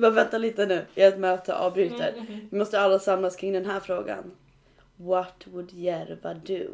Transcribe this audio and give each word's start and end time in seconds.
Du 0.00 0.02
bara 0.02 0.10
vänta 0.10 0.38
lite 0.38 0.66
nu, 0.66 0.86
ett 0.94 1.18
möte, 1.18 1.54
avbryter. 1.56 2.12
Mm, 2.12 2.26
mm. 2.26 2.48
Vi 2.50 2.58
måste 2.58 2.80
alla 2.80 2.98
samlas 2.98 3.36
kring 3.36 3.52
den 3.52 3.66
här 3.66 3.80
frågan. 3.80 4.30
What 4.96 5.46
would 5.46 5.72
Järva 5.72 6.34
do? 6.34 6.70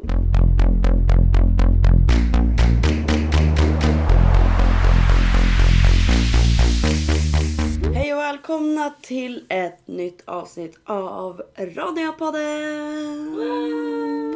Hej 7.93 8.13
och 8.13 8.19
välkomna 8.19 8.93
till 9.01 9.45
ett 9.49 9.87
nytt 9.87 10.21
avsnitt 10.25 10.79
av 10.83 11.41
Radiopodden! 11.55 13.35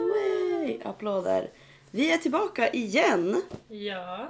Way! 0.09 0.79
Applåder! 0.83 1.49
Vi 1.91 2.13
är 2.13 2.17
tillbaka 2.17 2.69
igen! 2.69 3.41
Ja, 3.67 4.27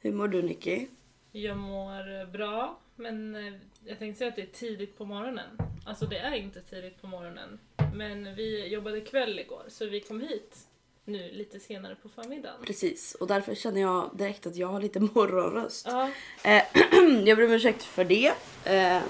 Hur 0.00 0.12
mår 0.12 0.28
du 0.28 0.42
Nicky? 0.42 0.86
jag 1.32 1.56
mår 1.56 2.26
bra. 2.32 2.76
Men 2.98 3.36
eh, 3.36 3.52
jag 3.84 3.98
tänkte 3.98 4.18
säga 4.18 4.28
att 4.28 4.36
det 4.36 4.42
är 4.42 4.46
tidigt 4.46 4.98
på 4.98 5.04
morgonen. 5.04 5.58
Alltså 5.86 6.06
det 6.06 6.18
är 6.18 6.32
inte 6.34 6.60
tidigt 6.60 7.00
på 7.00 7.06
morgonen. 7.06 7.58
Men 7.94 8.34
vi 8.34 8.66
jobbade 8.66 9.00
kväll 9.00 9.38
igår 9.38 9.62
så 9.68 9.86
vi 9.86 10.00
kom 10.00 10.20
hit 10.20 10.56
nu 11.04 11.30
lite 11.32 11.60
senare 11.60 11.94
på 11.94 12.08
förmiddagen. 12.08 12.56
Precis, 12.64 13.14
och 13.14 13.26
därför 13.26 13.54
känner 13.54 13.80
jag 13.80 14.10
direkt 14.14 14.46
att 14.46 14.56
jag 14.56 14.68
har 14.68 14.80
lite 14.80 15.00
morgonröst. 15.00 15.86
Ja, 15.90 16.10
Eh, 16.44 16.62
jag 17.26 17.36
ber 17.38 17.44
om 17.44 17.52
ursäkt 17.52 17.82
för 17.82 18.04
det. 18.04 18.32
Eh, 18.64 19.02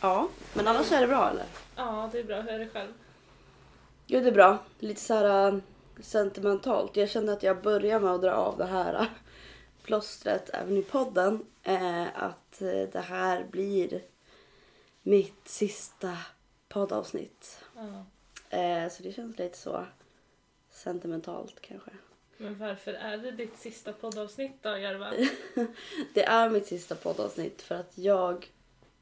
ja, 0.00 0.28
men 0.54 0.68
annars 0.68 0.92
är 0.92 1.00
det 1.00 1.06
bra 1.06 1.30
eller? 1.30 1.44
ja, 1.76 2.08
det 2.12 2.18
är 2.18 2.24
bra. 2.24 2.40
Hur 2.40 2.50
är 2.52 2.58
det 2.58 2.68
själv? 2.68 2.92
Jo, 4.06 4.20
det 4.20 4.28
är 4.28 4.32
bra. 4.32 4.58
Lite 4.78 5.00
så 5.00 5.14
här 5.14 5.48
äh, 5.52 5.58
sentimentalt. 6.00 6.96
Jag 6.96 7.10
känner 7.10 7.32
att 7.32 7.42
jag 7.42 7.62
börjar 7.62 8.00
med 8.00 8.10
att 8.10 8.22
dra 8.22 8.32
av 8.32 8.58
det 8.58 8.66
här 8.66 8.94
äh, 8.94 9.06
plåstret 9.82 10.50
även 10.52 10.76
i 10.76 10.82
podden. 10.82 11.44
Eh, 11.62 12.22
att 12.22 12.62
eh, 12.62 12.82
det 12.92 13.04
här 13.08 13.44
blir 13.44 14.02
mitt 15.02 15.48
sista 15.48 16.18
poddavsnitt. 16.68 17.64
Ja. 17.76 18.04
Eh, 18.58 18.90
så 18.90 19.02
det 19.02 19.12
känns 19.12 19.38
lite 19.38 19.58
så 19.58 19.86
sentimentalt 20.70 21.60
kanske. 21.60 21.90
Men 22.36 22.58
varför 22.58 22.92
är 22.92 23.18
det 23.18 23.30
ditt 23.30 23.58
sista 23.58 23.92
poddavsnitt 23.92 24.62
då, 24.62 24.78
Järva? 24.78 25.12
Det 26.14 26.24
är 26.24 26.50
mitt 26.50 26.66
sista 26.66 26.94
poddavsnitt 26.94 27.62
för 27.62 27.74
att 27.74 27.98
jag 27.98 28.50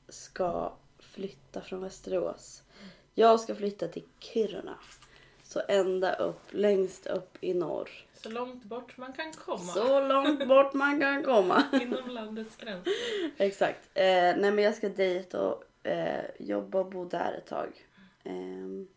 ska 0.08 0.72
flytta 0.98 1.60
från 1.60 1.80
Västerås. 1.80 2.62
Jag 3.14 3.40
ska 3.40 3.54
flytta 3.54 3.88
till 3.88 4.04
Kiruna. 4.18 4.78
Så 5.42 5.62
ända 5.68 6.14
upp, 6.14 6.40
längst 6.50 7.06
upp 7.06 7.36
i 7.40 7.54
norr. 7.54 7.90
Så 8.22 8.28
långt 8.28 8.64
bort 8.64 8.96
man 8.96 9.12
kan 9.12 9.32
komma. 9.32 9.72
Så 9.72 10.08
långt 10.08 10.48
bort 10.48 10.74
man 10.74 11.00
kan 11.00 11.22
komma. 11.22 11.62
Inom 11.82 12.10
landets 12.10 12.56
gränser. 12.56 12.92
Exakt. 13.36 13.88
Eh, 13.94 14.04
nej 14.04 14.50
men 14.50 14.58
jag 14.58 14.74
ska 14.74 14.88
dit 14.88 15.34
och 15.34 15.64
eh, 15.82 16.24
jobba 16.38 16.80
och 16.80 16.90
bo 16.90 17.04
där 17.04 17.32
ett 17.38 17.46
tag. 17.46 17.86
Ehm, 18.24 18.88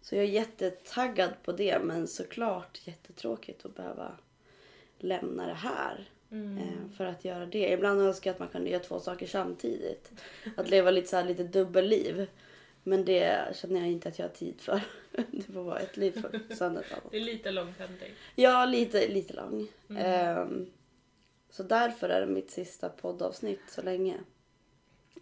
så 0.00 0.16
jag 0.16 0.24
är 0.24 0.28
jättetaggad 0.28 1.30
på 1.42 1.52
det 1.52 1.78
men 1.82 2.08
såklart 2.08 2.80
jättetråkigt 2.84 3.64
att 3.64 3.74
behöva 3.74 4.12
lämna 4.98 5.46
det 5.46 5.54
här. 5.54 6.08
Mm. 6.30 6.58
eh, 6.58 6.96
För 6.96 7.04
att 7.04 7.24
göra 7.24 7.46
det. 7.46 7.72
Ibland 7.72 8.00
önskar 8.00 8.30
jag 8.30 8.34
att 8.34 8.40
man 8.40 8.48
kunde 8.48 8.70
göra 8.70 8.82
två 8.82 9.00
saker 9.00 9.26
samtidigt. 9.26 10.12
Att 10.56 10.70
leva 10.70 10.90
lite 10.90 11.08
så 11.08 11.16
här 11.16 11.24
lite 11.24 11.44
dubbelliv. 11.44 12.26
Men 12.82 13.04
det 13.04 13.56
känner 13.56 13.80
jag 13.80 13.90
inte 13.90 14.08
att 14.08 14.18
jag 14.18 14.26
har 14.26 14.34
tid 14.34 14.60
för. 14.60 14.80
Det 15.30 15.52
får 15.52 15.62
vara 15.62 15.78
ett 15.78 15.96
liv 15.96 16.12
för 16.12 16.64
annat. 16.64 16.84
Det 17.10 17.16
är 17.16 17.20
lite 17.20 17.50
lång 17.50 17.74
pendling. 17.78 18.10
Ja, 18.34 18.64
lite, 18.64 19.08
lite 19.08 19.34
lång. 19.34 19.68
Mm. 19.88 20.02
Ehm, 20.02 20.72
så 21.50 21.62
därför 21.62 22.08
är 22.08 22.20
det 22.20 22.32
mitt 22.32 22.50
sista 22.50 22.88
poddavsnitt 22.88 23.60
så 23.68 23.82
länge. 23.82 24.18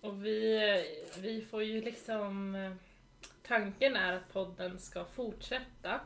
Och 0.00 0.27
vi, 0.27 0.61
vi 1.19 1.42
får 1.42 1.62
ju 1.62 1.83
liksom... 1.83 2.56
Tanken 3.42 3.97
är 3.97 4.12
att 4.12 4.33
podden 4.33 4.78
ska 4.78 5.05
fortsätta. 5.05 6.00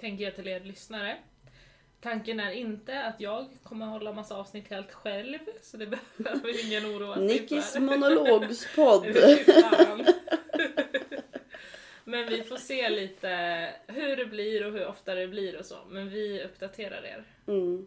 Tänker 0.00 0.24
jag 0.24 0.34
till 0.34 0.48
er 0.48 0.60
lyssnare. 0.60 1.16
Tanken 2.00 2.40
är 2.40 2.50
inte 2.52 3.02
att 3.02 3.20
jag 3.20 3.46
kommer 3.62 3.86
hålla 3.86 4.12
massa 4.12 4.36
avsnitt 4.36 4.68
helt 4.68 4.92
själv, 4.92 5.38
så 5.62 5.76
det 5.76 5.86
behöver 6.16 6.66
ingen 6.66 6.86
oroa 6.86 7.14
sig 7.14 7.26
Nickis 7.26 7.72
för. 7.72 7.80
monologspodd. 7.80 9.06
Men 12.04 12.28
vi 12.28 12.42
får 12.42 12.56
se 12.56 12.88
lite 12.88 13.28
hur 13.86 14.16
det 14.16 14.26
blir 14.26 14.66
och 14.66 14.72
hur 14.72 14.86
ofta 14.86 15.14
det 15.14 15.28
blir 15.28 15.58
och 15.58 15.64
så. 15.64 15.76
Men 15.88 16.08
vi 16.10 16.44
uppdaterar 16.44 17.04
er. 17.04 17.24
Mm. 17.46 17.86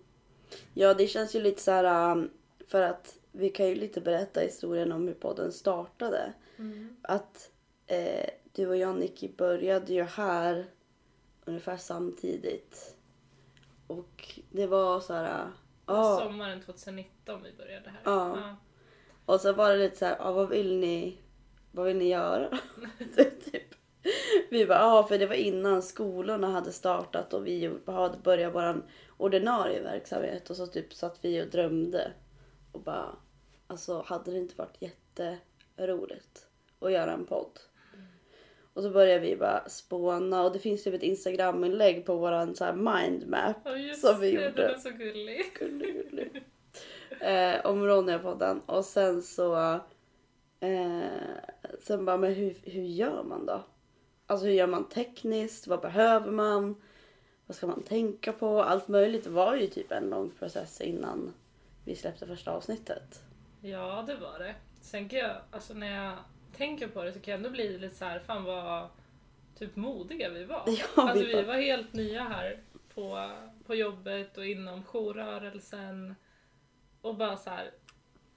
Ja, 0.73 0.93
det 0.93 1.07
känns 1.07 1.35
ju 1.35 1.41
lite 1.41 1.61
så 1.61 1.71
här... 1.71 2.11
um, 2.11 2.29
För 2.67 2.81
att 2.81 3.15
vi 3.31 3.49
kan 3.49 3.67
ju 3.67 3.75
lite 3.75 4.01
berätta 4.01 4.39
historien 4.39 4.91
om 4.91 5.07
hur 5.07 5.13
podden 5.13 5.51
startade. 5.51 6.33
Att 7.01 7.51
eh, 7.87 8.29
du 8.53 8.67
och 8.67 8.77
jag, 8.77 8.99
Nicky, 8.99 9.29
började 9.37 9.93
ju 9.93 10.03
här 10.03 10.65
ungefär 11.45 11.77
samtidigt. 11.77 12.95
Och 13.91 14.39
det 14.49 14.67
var 14.67 14.99
så 14.99 15.13
här... 15.13 15.51
Ja. 15.85 16.19
Sommaren 16.23 16.61
2019 16.61 17.43
vi 17.43 17.53
började 17.53 17.89
här. 17.89 18.01
Ja. 18.03 18.55
Och 19.25 19.41
så 19.41 19.53
var 19.53 19.71
det 19.71 19.77
lite 19.77 19.97
så 19.97 20.05
här, 20.05 20.15
ja, 20.19 20.31
vad 20.31 20.49
vill 20.49 20.79
ni, 20.79 21.17
vad 21.71 21.85
vill 21.85 21.97
ni 21.97 22.09
göra? 22.09 22.49
typ. 23.51 23.75
Vi 24.49 24.65
bara, 24.65 24.79
ja 24.79 25.07
för 25.07 25.17
det 25.17 25.27
var 25.27 25.35
innan 25.35 25.81
skolorna 25.81 26.47
hade 26.47 26.71
startat 26.71 27.33
och 27.33 27.47
vi 27.47 27.73
hade 27.85 28.17
börjat 28.17 28.55
vår 28.55 28.85
ordinarie 29.17 29.81
verksamhet 29.81 30.49
och 30.49 30.55
så 30.55 30.67
typ 30.67 30.93
satt 30.93 31.19
vi 31.21 31.43
och 31.43 31.47
drömde. 31.47 32.11
Och 32.71 32.81
bara, 32.81 33.15
alltså 33.67 34.01
hade 34.05 34.31
det 34.31 34.37
inte 34.37 34.55
varit 34.55 34.81
jätteroligt 34.81 36.47
att 36.79 36.91
göra 36.91 37.13
en 37.13 37.25
podd? 37.25 37.59
Och 38.73 38.83
så 38.83 38.89
började 38.89 39.19
vi 39.19 39.35
bara 39.35 39.69
spåna 39.69 40.43
och 40.43 40.53
det 40.53 40.59
finns 40.59 40.83
typ 40.83 40.93
ett 40.93 41.03
instagraminlägg 41.03 42.05
på 42.05 42.15
våran 42.17 42.55
så 42.55 42.65
här 42.65 42.73
mindmap 42.73 43.55
Ja 43.65 43.93
Som 43.95 44.19
vi 44.19 44.31
det, 44.35 44.43
gjorde. 44.43 44.61
den 44.61 44.75
är 44.75 44.77
så 44.79 44.89
gullig. 44.89 45.53
Gullig, 45.59 45.93
gullig. 45.93 46.43
Eh, 47.19 47.65
om 47.65 47.83
Ronja-podden. 47.87 48.61
Och 48.65 48.85
sen 48.85 49.21
så... 49.21 49.79
Eh, 50.59 51.01
sen 51.81 52.05
bara, 52.05 52.17
men 52.17 52.33
hur, 52.33 52.55
hur 52.63 52.83
gör 52.83 53.23
man 53.23 53.45
då? 53.45 53.63
Alltså 54.27 54.45
hur 54.45 54.53
gör 54.53 54.67
man 54.67 54.89
tekniskt? 54.89 55.67
Vad 55.67 55.81
behöver 55.81 56.31
man? 56.31 56.81
Vad 57.45 57.55
ska 57.55 57.67
man 57.67 57.83
tänka 57.83 58.33
på? 58.33 58.63
Allt 58.63 58.87
möjligt. 58.87 59.27
Var 59.27 59.55
ju 59.55 59.67
typ 59.67 59.91
en 59.91 60.09
lång 60.09 60.29
process 60.39 60.81
innan 60.81 61.33
vi 61.85 61.95
släppte 61.95 62.27
första 62.27 62.51
avsnittet. 62.51 63.23
Ja 63.61 64.03
det 64.07 64.15
var 64.15 64.39
det. 64.39 64.55
Sen 64.81 65.09
kan 65.09 65.19
jag, 65.19 65.35
alltså 65.51 65.73
när 65.73 66.03
jag 66.05 66.13
tänker 66.57 66.87
på 66.87 67.03
det 67.03 67.13
så 67.13 67.19
kan 67.19 67.31
jag 67.31 67.37
ändå 67.37 67.49
bli 67.49 67.77
lite 67.77 67.95
så 67.95 68.05
här, 68.05 68.19
fan 68.19 68.43
vad 68.43 68.89
typ 69.59 69.75
modiga 69.75 70.29
vi 70.29 70.43
var. 70.43 70.63
Ja, 70.67 70.85
alltså 70.95 71.25
vi 71.25 71.25
vi 71.25 71.33
var- 71.35 71.43
var 71.43 71.55
helt 71.55 71.93
nya 71.93 72.23
här 72.23 72.59
på, 72.93 73.31
på 73.65 73.75
jobbet 73.75 74.37
och 74.37 74.45
inom 74.45 74.83
jourrörelsen. 74.83 76.15
Och 77.01 77.15
bara 77.15 77.37
så 77.37 77.49
här. 77.49 77.71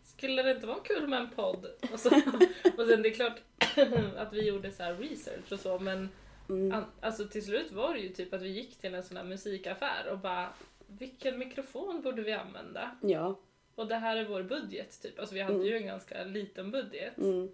Skulle 0.02 0.42
det 0.42 0.50
inte 0.50 0.66
vara 0.66 0.80
kul 0.84 1.08
med 1.08 1.18
en 1.20 1.30
podd? 1.30 1.66
Och, 1.92 2.00
så, 2.00 2.08
och 2.78 2.86
sen 2.88 3.02
det 3.02 3.08
är 3.08 3.14
klart 3.14 3.40
att 4.16 4.32
vi 4.32 4.46
gjorde 4.48 4.72
så 4.72 4.82
här 4.82 4.94
research 4.94 5.52
och 5.52 5.58
så 5.60 5.78
men 5.78 6.08
Mm. 6.48 6.84
alltså 7.00 7.28
till 7.28 7.44
slut 7.44 7.72
var 7.72 7.94
det 7.94 8.00
ju 8.00 8.08
typ 8.08 8.34
att 8.34 8.42
vi 8.42 8.48
gick 8.48 8.76
till 8.76 8.94
en 8.94 9.02
sån 9.02 9.16
här 9.16 9.24
musikaffär 9.24 10.08
och 10.10 10.18
bara 10.18 10.48
vilken 10.86 11.38
mikrofon 11.38 12.02
borde 12.02 12.22
vi 12.22 12.32
använda? 12.32 12.90
Ja. 13.02 13.38
Och 13.74 13.86
det 13.86 13.94
här 13.94 14.16
är 14.16 14.24
vår 14.24 14.42
budget 14.42 15.02
typ. 15.02 15.18
Alltså 15.18 15.34
vi 15.34 15.40
hade 15.40 15.64
ju 15.66 15.76
en 15.76 15.86
ganska 15.86 16.24
liten 16.24 16.70
budget. 16.70 17.18
Mm. 17.18 17.48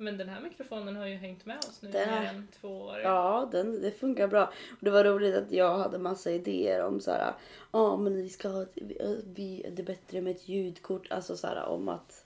Men 0.00 0.18
den 0.18 0.28
här 0.28 0.40
mikrofonen 0.40 0.96
har 0.96 1.06
ju 1.06 1.14
hängt 1.16 1.46
med 1.46 1.58
oss 1.58 1.82
nu 1.82 1.88
i 1.88 1.92
mer 1.92 2.30
än 2.34 2.48
två 2.60 2.68
år. 2.82 2.98
Ja, 3.00 3.48
den, 3.52 3.82
det 3.82 3.90
funkar 3.90 4.28
bra. 4.28 4.44
Och 4.70 4.78
det 4.84 4.90
var 4.90 5.04
roligt 5.04 5.34
att 5.36 5.52
jag 5.52 5.78
hade 5.78 5.98
massa 5.98 6.30
idéer 6.30 6.84
om 6.84 7.00
så 7.00 7.10
här, 7.10 7.32
ja 7.72 7.96
men 7.96 8.16
vi 8.16 8.28
ska 8.28 8.48
ha, 8.48 8.62
ett- 8.62 8.72
vi, 8.74 9.22
vi, 9.34 9.66
det 9.72 9.82
är 9.82 9.86
bättre 9.86 10.20
med 10.20 10.30
ett 10.36 10.48
ljudkort. 10.48 11.06
Alltså 11.12 11.36
så 11.36 11.46
här 11.46 11.64
om 11.64 11.88
att, 11.88 12.24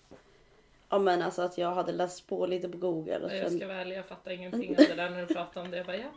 ja 0.89 0.99
men 0.99 1.23
alltså 1.23 1.43
att 1.43 1.59
jag 1.59 1.71
hade 1.75 1.93
läst 1.93 2.27
på 2.27 2.47
lite 2.47 2.69
på 2.69 2.79
google. 2.79 3.19
Och 3.19 3.35
jag 3.37 3.49
sen, 3.49 3.59
ska 3.59 3.67
vara 3.69 3.77
ärlig, 3.81 3.97
jag 3.99 4.07
fattar 4.07 4.31
ingenting 4.31 4.71
av 4.79 4.85
det 4.89 4.95
där 4.95 5.11
när 5.11 5.27
du 5.27 5.35
pratar 5.35 5.61
om 5.61 5.71
det. 5.71 5.77
Jag 5.77 5.87
bara, 5.87 5.97
ja, 5.97 6.09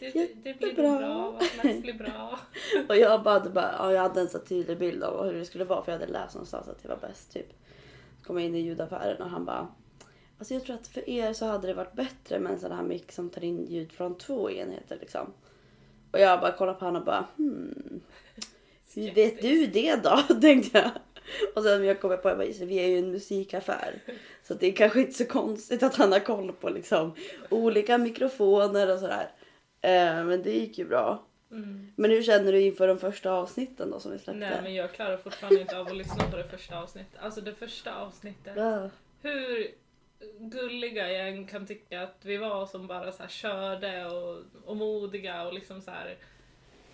det, 0.00 0.10
det, 0.10 0.26
det 0.42 0.54
blir 0.58 0.68
Jättebra. 0.68 0.98
bra. 0.98 1.40
Allt 1.64 1.82
blir 1.82 1.94
bra. 1.94 2.38
och 2.88 2.96
jag 2.96 3.22
bara, 3.22 3.40
bara 3.50 3.74
ja, 3.78 3.92
jag 3.92 4.02
hade 4.02 4.20
en 4.20 4.28
så 4.28 4.38
tydlig 4.38 4.78
bild 4.78 5.02
av 5.02 5.24
hur 5.26 5.34
det 5.34 5.44
skulle 5.44 5.64
vara 5.64 5.82
för 5.82 5.92
jag 5.92 5.98
hade 5.98 6.12
läst 6.12 6.34
någonstans 6.34 6.68
att 6.68 6.82
det 6.82 6.88
var 6.88 6.96
bäst 6.96 7.32
typ. 7.32 7.48
Så 8.20 8.26
kom 8.26 8.38
jag 8.38 8.46
in 8.46 8.54
i 8.54 8.60
ljudaffären 8.60 9.22
och 9.22 9.30
han 9.30 9.44
bara, 9.44 9.68
alltså 10.44 10.54
jag 10.54 10.64
tror 10.64 10.76
att 10.76 10.86
för 10.86 11.08
er 11.08 11.32
så 11.32 11.46
hade 11.46 11.66
det 11.66 11.74
varit 11.74 11.92
bättre 11.92 12.38
med 12.38 12.52
en 12.52 12.60
sån 12.60 12.72
här 12.72 12.82
mick 12.82 13.12
som 13.12 13.30
tar 13.30 13.44
in 13.44 13.66
ljud 13.66 13.92
från 13.92 14.18
två 14.18 14.50
enheter 14.50 14.98
liksom. 15.00 15.32
Och 16.10 16.18
jag 16.18 16.40
bara 16.40 16.52
kollade 16.52 16.78
på 16.78 16.84
honom 16.84 17.02
och 17.02 17.06
bara 17.06 17.26
hmm. 17.36 18.00
Vet 18.94 19.42
du 19.42 19.66
det 19.66 19.96
då? 19.96 20.34
Tänkte 20.40 20.78
jag. 20.78 20.90
Och 21.54 21.62
sen 21.62 21.84
jag 21.84 22.00
kommer 22.00 22.16
på 22.16 22.28
att 22.28 22.60
vi 22.60 22.78
är 22.78 22.88
ju 22.88 22.98
en 22.98 23.10
musikaffär. 23.10 24.02
Så 24.42 24.54
det 24.54 24.66
är 24.66 24.72
kanske 24.72 25.00
inte 25.00 25.12
så 25.12 25.24
konstigt 25.24 25.82
att 25.82 25.94
han 25.94 26.12
har 26.12 26.20
koll 26.20 26.52
på 26.52 26.70
liksom 26.70 27.14
olika 27.50 27.98
mikrofoner 27.98 28.92
och 28.92 28.98
sådär. 28.98 29.30
Eh, 29.80 30.24
men 30.24 30.42
det 30.42 30.52
gick 30.52 30.78
ju 30.78 30.84
bra. 30.84 31.26
Mm. 31.50 31.92
Men 31.96 32.10
hur 32.10 32.22
känner 32.22 32.52
du 32.52 32.60
inför 32.60 32.88
de 32.88 32.98
första 32.98 33.32
avsnitten 33.32 33.90
då 33.90 34.00
som 34.00 34.12
vi 34.12 34.18
släppte? 34.18 34.38
Nej 34.38 34.60
men 34.62 34.74
jag 34.74 34.92
klarar 34.92 35.16
fortfarande 35.16 35.60
inte 35.60 35.78
av 35.78 35.86
att 35.86 35.96
lyssna 35.96 36.30
på 36.30 36.36
det 36.36 36.44
första 36.44 36.78
avsnittet. 36.78 37.20
Alltså 37.20 37.40
det 37.40 37.54
första 37.54 37.94
avsnittet. 37.94 38.52
Ja. 38.56 38.90
Hur 39.22 39.74
gulliga 40.38 41.12
jag 41.12 41.48
kan 41.48 41.66
tycka 41.66 42.02
att 42.02 42.24
vi 42.24 42.36
var 42.36 42.66
som 42.66 42.86
bara 42.86 43.12
så 43.12 43.22
här 43.22 43.30
körde 43.30 44.06
och, 44.06 44.42
och 44.64 44.76
modiga 44.76 45.46
och 45.46 45.54
liksom 45.54 45.80
så 45.80 45.90
här. 45.90 46.16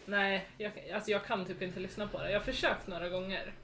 Nej, 0.07 0.49
jag, 0.59 0.91
alltså 0.95 1.11
jag 1.11 1.25
kan 1.25 1.45
typ 1.45 1.63
inte 1.63 1.81
lyssna 1.81 2.09
på 2.09 2.19
det. 2.19 2.31
Jag 2.31 2.39
har 2.39 2.45
försökt 2.45 2.87
några 2.87 3.09
gånger. 3.09 3.55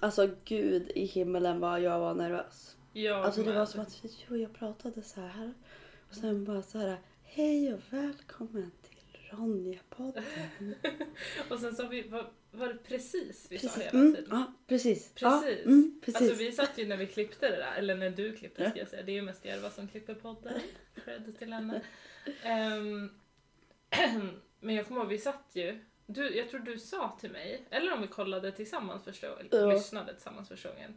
Alltså 0.00 0.30
gud 0.44 0.90
i 0.94 1.04
himmelen 1.04 1.60
vad 1.60 1.80
jag 1.80 2.00
var 2.00 2.14
nervös. 2.14 2.76
Jag 2.92 3.24
Alltså 3.24 3.42
det 3.42 3.52
var 3.52 3.66
som 3.66 3.80
att 3.80 4.02
jag 4.28 4.54
pratade 4.54 5.02
så 5.02 5.20
här 5.20 5.54
och 6.08 6.14
sen 6.14 6.44
bara 6.44 6.62
så 6.62 6.78
här 6.78 6.98
hej 7.22 7.74
och 7.74 7.80
välkommen 7.90 8.70
Ronja-podden. 9.30 10.24
Och 11.50 11.58
sen 11.60 11.76
har 11.78 11.88
vi, 11.88 12.02
var, 12.08 12.30
var 12.50 12.68
det 12.68 12.78
precis 12.78 13.46
vi 13.50 13.58
sa 13.58 13.68
Precis. 13.68 13.82
hela 13.82 13.98
Mm, 14.00 14.14
tiden? 14.14 14.28
ja, 14.30 14.52
precis. 14.66 15.12
Precis. 15.14 15.20
Ja, 15.22 15.44
mm, 15.64 16.00
precis. 16.04 16.22
Alltså 16.22 16.36
vi 16.44 16.52
satt 16.52 16.78
ju 16.78 16.86
när 16.86 16.96
vi 16.96 17.06
klippte 17.06 17.50
det 17.50 17.56
där, 17.56 17.74
eller 17.76 17.94
när 17.96 18.10
du 18.10 18.36
klippte 18.36 18.62
Ja. 18.62 18.70
ska 18.70 18.78
jag 18.78 18.88
säga. 18.88 19.02
Det 19.02 19.12
är 19.12 19.14
ju 19.14 19.22
mest 19.22 19.44
Järva 19.44 19.70
som 19.70 19.88
klipper 19.88 20.14
podden. 20.14 20.60
Cred 21.04 21.38
till 21.38 21.52
henne. 21.52 21.80
Ehm, 22.42 23.10
men 24.60 24.74
jag 24.74 24.86
kommer 24.88 25.00
ihåg, 25.00 25.08
vi 25.10 25.18
satt 25.18 25.50
ju. 25.52 25.78
Du, 26.06 26.36
jag 26.36 26.50
tror 26.50 26.60
du 26.60 26.78
sa 26.78 27.16
till 27.20 27.30
mig, 27.30 27.64
eller 27.70 27.92
om 27.92 28.02
vi 28.02 28.08
kollade 28.08 28.52
tillsammans 28.52 29.04
första 29.04 29.28
gången, 29.28 29.46
Ja. 29.50 29.66
lyssnade 29.72 30.14
tillsammans 30.14 30.48
första 30.48 30.68
gången. 30.68 30.96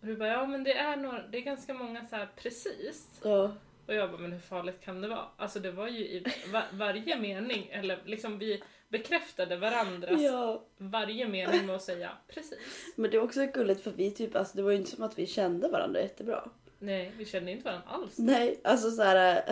Och 0.00 0.06
du 0.06 0.16
bara, 0.16 0.28
ja 0.28 0.46
men 0.46 0.64
det 0.64 0.72
är, 0.72 0.96
några, 0.96 1.26
det 1.26 1.38
är 1.38 1.42
ganska 1.42 1.74
många 1.74 2.06
så 2.06 2.16
här 2.16 2.28
precis. 2.36 3.20
Ja. 3.22 3.54
Och 3.90 3.96
jag 3.96 4.10
bara, 4.10 4.20
men 4.20 4.32
hur 4.32 4.40
farligt 4.40 4.80
kan 4.84 5.00
det 5.00 5.08
vara? 5.08 5.24
Alltså 5.36 5.58
det 5.60 5.70
var 5.70 5.88
ju 5.88 5.98
i 5.98 6.24
va- 6.52 6.64
varje 6.72 7.20
mening, 7.20 7.68
eller 7.72 7.98
liksom 8.04 8.38
vi 8.38 8.62
bekräftade 8.88 9.56
varandras 9.56 10.20
ja. 10.22 10.62
varje 10.78 11.28
mening 11.28 11.66
med 11.66 11.76
att 11.76 11.82
säga 11.82 12.10
precis. 12.28 12.58
Men 12.96 13.10
det 13.10 13.16
är 13.16 13.22
också 13.22 13.46
gulligt 13.46 13.80
för 13.80 13.90
vi 13.90 14.10
typ, 14.10 14.36
alltså 14.36 14.56
det 14.56 14.62
var 14.62 14.70
ju 14.70 14.76
inte 14.76 14.90
som 14.90 15.04
att 15.04 15.18
vi 15.18 15.26
kände 15.26 15.68
varandra 15.68 16.00
jättebra. 16.00 16.50
Nej, 16.78 17.12
vi 17.18 17.24
kände 17.24 17.50
inte 17.50 17.64
varandra 17.64 17.88
alls. 17.88 18.18
Nej, 18.18 18.60
alltså 18.64 18.90
så 18.90 19.02
här. 19.02 19.42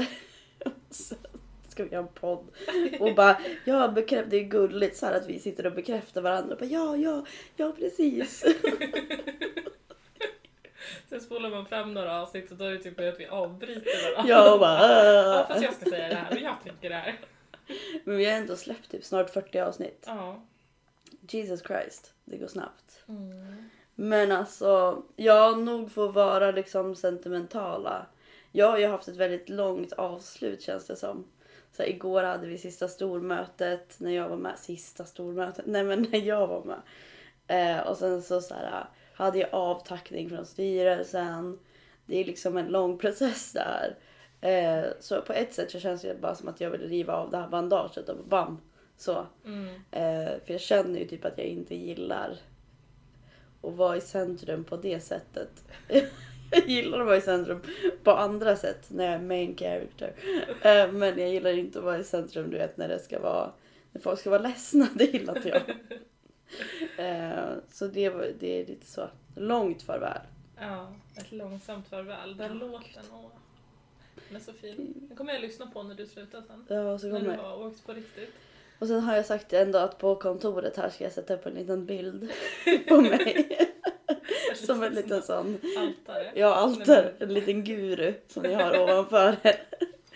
Ska 1.69 1.85
vi 1.85 1.91
göra 1.91 2.03
en 2.03 2.13
podd? 2.15 2.47
Och 3.01 3.15
bara, 3.15 3.41
ja 3.65 3.89
bekräfta, 3.89 4.31
det 4.31 4.37
är 4.37 4.45
gulligt 4.45 4.97
så 4.97 5.07
här 5.07 5.15
att 5.15 5.29
vi 5.29 5.39
sitter 5.39 5.67
och 5.67 5.73
bekräftar 5.73 6.21
varandra. 6.21 6.53
Och 6.55 6.61
bara, 6.61 6.67
ja, 6.67 6.97
ja, 6.97 7.27
ja 7.57 7.73
precis. 7.79 8.45
Sen 11.09 11.21
spolar 11.21 11.51
man 11.51 11.67
fram 11.67 11.95
några 11.95 12.21
avsnitt 12.23 12.51
och 12.51 12.57
då 12.57 12.65
är 12.65 12.71
det 12.71 12.79
typ 12.79 13.01
att 13.01 13.21
vi 13.21 13.27
avbryter 13.27 14.13
varandra. 14.13 14.35
Jag 14.35 14.55
och 14.55 14.61
bara, 14.61 14.79
Ja, 14.79 15.41
äh. 15.41 15.49
fast 15.49 15.63
jag 15.63 15.75
ska 15.75 15.91
säga 15.91 16.09
det 16.09 16.15
här 16.15 16.31
och 16.31 16.41
jag 16.41 16.57
tänker 16.65 16.89
det 16.89 16.95
här. 16.95 17.19
Men 18.05 18.17
vi 18.17 18.25
har 18.25 18.33
ändå 18.33 18.57
släppt 18.57 18.91
typ 18.91 19.05
snart 19.05 19.31
40 19.31 19.61
avsnitt. 19.61 20.05
Ja. 20.07 20.43
Jesus 21.21 21.63
Christ, 21.63 22.13
det 22.25 22.37
går 22.37 22.47
snabbt. 22.47 23.03
Mm. 23.09 23.71
Men 23.95 24.33
alltså, 24.33 25.03
jag 25.17 25.59
nog 25.59 25.93
får 25.93 26.13
vara 26.13 26.51
liksom 26.51 26.95
sentimentala. 26.95 28.07
Jag 28.53 28.71
har 28.71 28.79
ju 28.79 28.87
haft 28.87 29.09
ett 29.09 29.17
väldigt 29.17 29.49
långt 29.49 29.93
avslut 29.93 30.63
känns 30.63 30.87
det 30.87 30.97
som. 30.97 31.27
Så 31.73 31.83
här, 31.83 31.91
igår 31.91 32.23
hade 32.23 32.47
vi 32.47 32.59
sista 32.59 32.89
stormötet 32.89 34.01
när 34.01 34.11
jag 34.11 34.29
var 34.29 34.37
med. 34.37 34.59
Sista 34.59 35.05
stormötet? 35.05 35.67
Nej 35.67 35.85
men 35.85 36.03
när 36.03 36.19
jag 36.19 36.47
var 36.47 36.65
med. 36.65 36.81
Eh, 37.47 37.87
och 37.87 37.97
sen 37.97 38.23
så, 38.23 38.41
så 38.41 38.55
här, 38.55 38.85
hade 39.19 39.39
jag 39.39 39.49
avtackning 39.53 40.31
från 40.31 40.47
styrelsen. 40.47 41.59
Det 42.07 42.17
är 42.17 42.25
liksom 42.25 42.57
en 42.57 42.67
lång 42.67 42.99
process 42.99 43.53
där. 43.53 43.97
Eh, 44.41 44.91
så 45.01 45.23
på 45.23 45.33
ett 45.33 45.55
sätt 45.55 45.71
så 45.71 45.81
känns 45.81 46.03
det 46.03 46.21
bara 46.21 46.35
som 46.35 46.49
att 46.49 46.61
jag 46.61 46.71
vill 46.71 46.89
riva 46.89 47.13
av 47.13 47.31
det 47.31 47.37
här 47.37 47.49
bandaget 47.49 48.09
och 48.09 48.25
bam. 48.29 48.61
Så. 48.97 49.27
Mm. 49.45 49.67
Eh, 49.91 50.33
för 50.45 50.53
jag 50.53 50.61
känner 50.61 50.99
ju 50.99 51.05
typ 51.05 51.25
att 51.25 51.39
jag 51.39 51.47
inte 51.47 51.75
gillar 51.75 52.37
att 53.63 53.75
vara 53.75 53.97
i 53.97 54.01
centrum 54.01 54.65
på 54.65 54.77
det 54.77 55.01
sättet. 55.01 55.65
jag 56.51 56.69
gillar 56.69 57.01
att 57.01 57.07
vara 57.07 57.17
i 57.17 57.21
centrum 57.21 57.63
på 58.03 58.11
andra 58.11 58.57
sätt 58.57 58.87
när 58.89 59.05
jag 59.05 59.15
är 59.15 59.21
main 59.21 59.57
character. 59.57 60.13
Eh, 60.63 60.93
men 60.93 61.19
jag 61.19 61.29
gillar 61.29 61.51
inte 61.51 61.79
att 61.79 61.85
vara 61.85 61.99
i 61.99 62.05
centrum 62.05 62.51
du 62.51 62.59
vet 62.59 62.77
när 62.77 62.89
det 62.89 62.99
ska 62.99 63.21
vara 63.21 63.53
när 63.93 64.01
folk 64.01 64.21
ska 64.21 64.31
vara 64.31 64.43
ledsna. 64.43 64.89
Det 64.95 65.05
gillar 65.05 65.37
inte 65.37 65.49
jag. 65.49 65.63
Eh, 66.99 67.53
så 67.71 67.87
det, 67.87 68.09
det 68.41 68.61
är 68.63 68.67
lite 68.67 68.87
så 68.87 69.09
långt 69.37 69.83
farväl. 69.83 70.21
Ja, 70.61 70.93
ett 71.17 71.33
långsamt 71.33 71.89
farväl. 71.89 72.37
Den 72.37 72.47
Ja, 72.59 72.67
låten, 72.67 73.03
åh. 73.13 73.31
Den 74.29 74.37
är 74.37 74.41
så 74.41 74.53
fin. 74.53 74.95
Den 75.09 75.17
kommer 75.17 75.33
jag 75.33 75.43
lyssna 75.43 75.67
på 75.67 75.83
när 75.83 75.95
du 75.95 76.07
slutar 76.07 76.43
sen. 76.43 76.67
Ja, 76.69 76.99
så 76.99 77.07
När 77.07 77.21
du 77.21 77.25
kommer, 77.27 77.37
har 77.37 77.67
åkt 77.67 77.87
på 77.87 77.93
riktigt. 77.93 78.35
och 78.79 78.87
sen 78.87 79.01
har 79.01 79.17
jag 79.17 79.27
sagt 79.27 79.53
ändå 79.53 79.79
att 79.79 79.99
på 79.99 80.15
kontoret 80.17 80.77
här 80.77 80.91
ska 80.91 81.05
jag 81.05 81.13
sätta 81.13 81.35
upp 81.35 81.47
en 81.47 81.55
liten 81.55 81.87
bild 81.87 82.31
på 82.89 83.01
mig. 83.01 83.59
Som 84.55 84.83
en 84.83 84.95
liten 84.95 85.23
sån 85.23 85.59
Altare. 85.79 86.33
Ja, 86.35 86.55
alter. 86.55 87.15
En 87.19 87.35
liten 87.35 87.65
guru 87.65 88.15
som 88.29 88.43
ni 88.43 88.53
har 88.55 88.81
ovanför. 88.83 89.37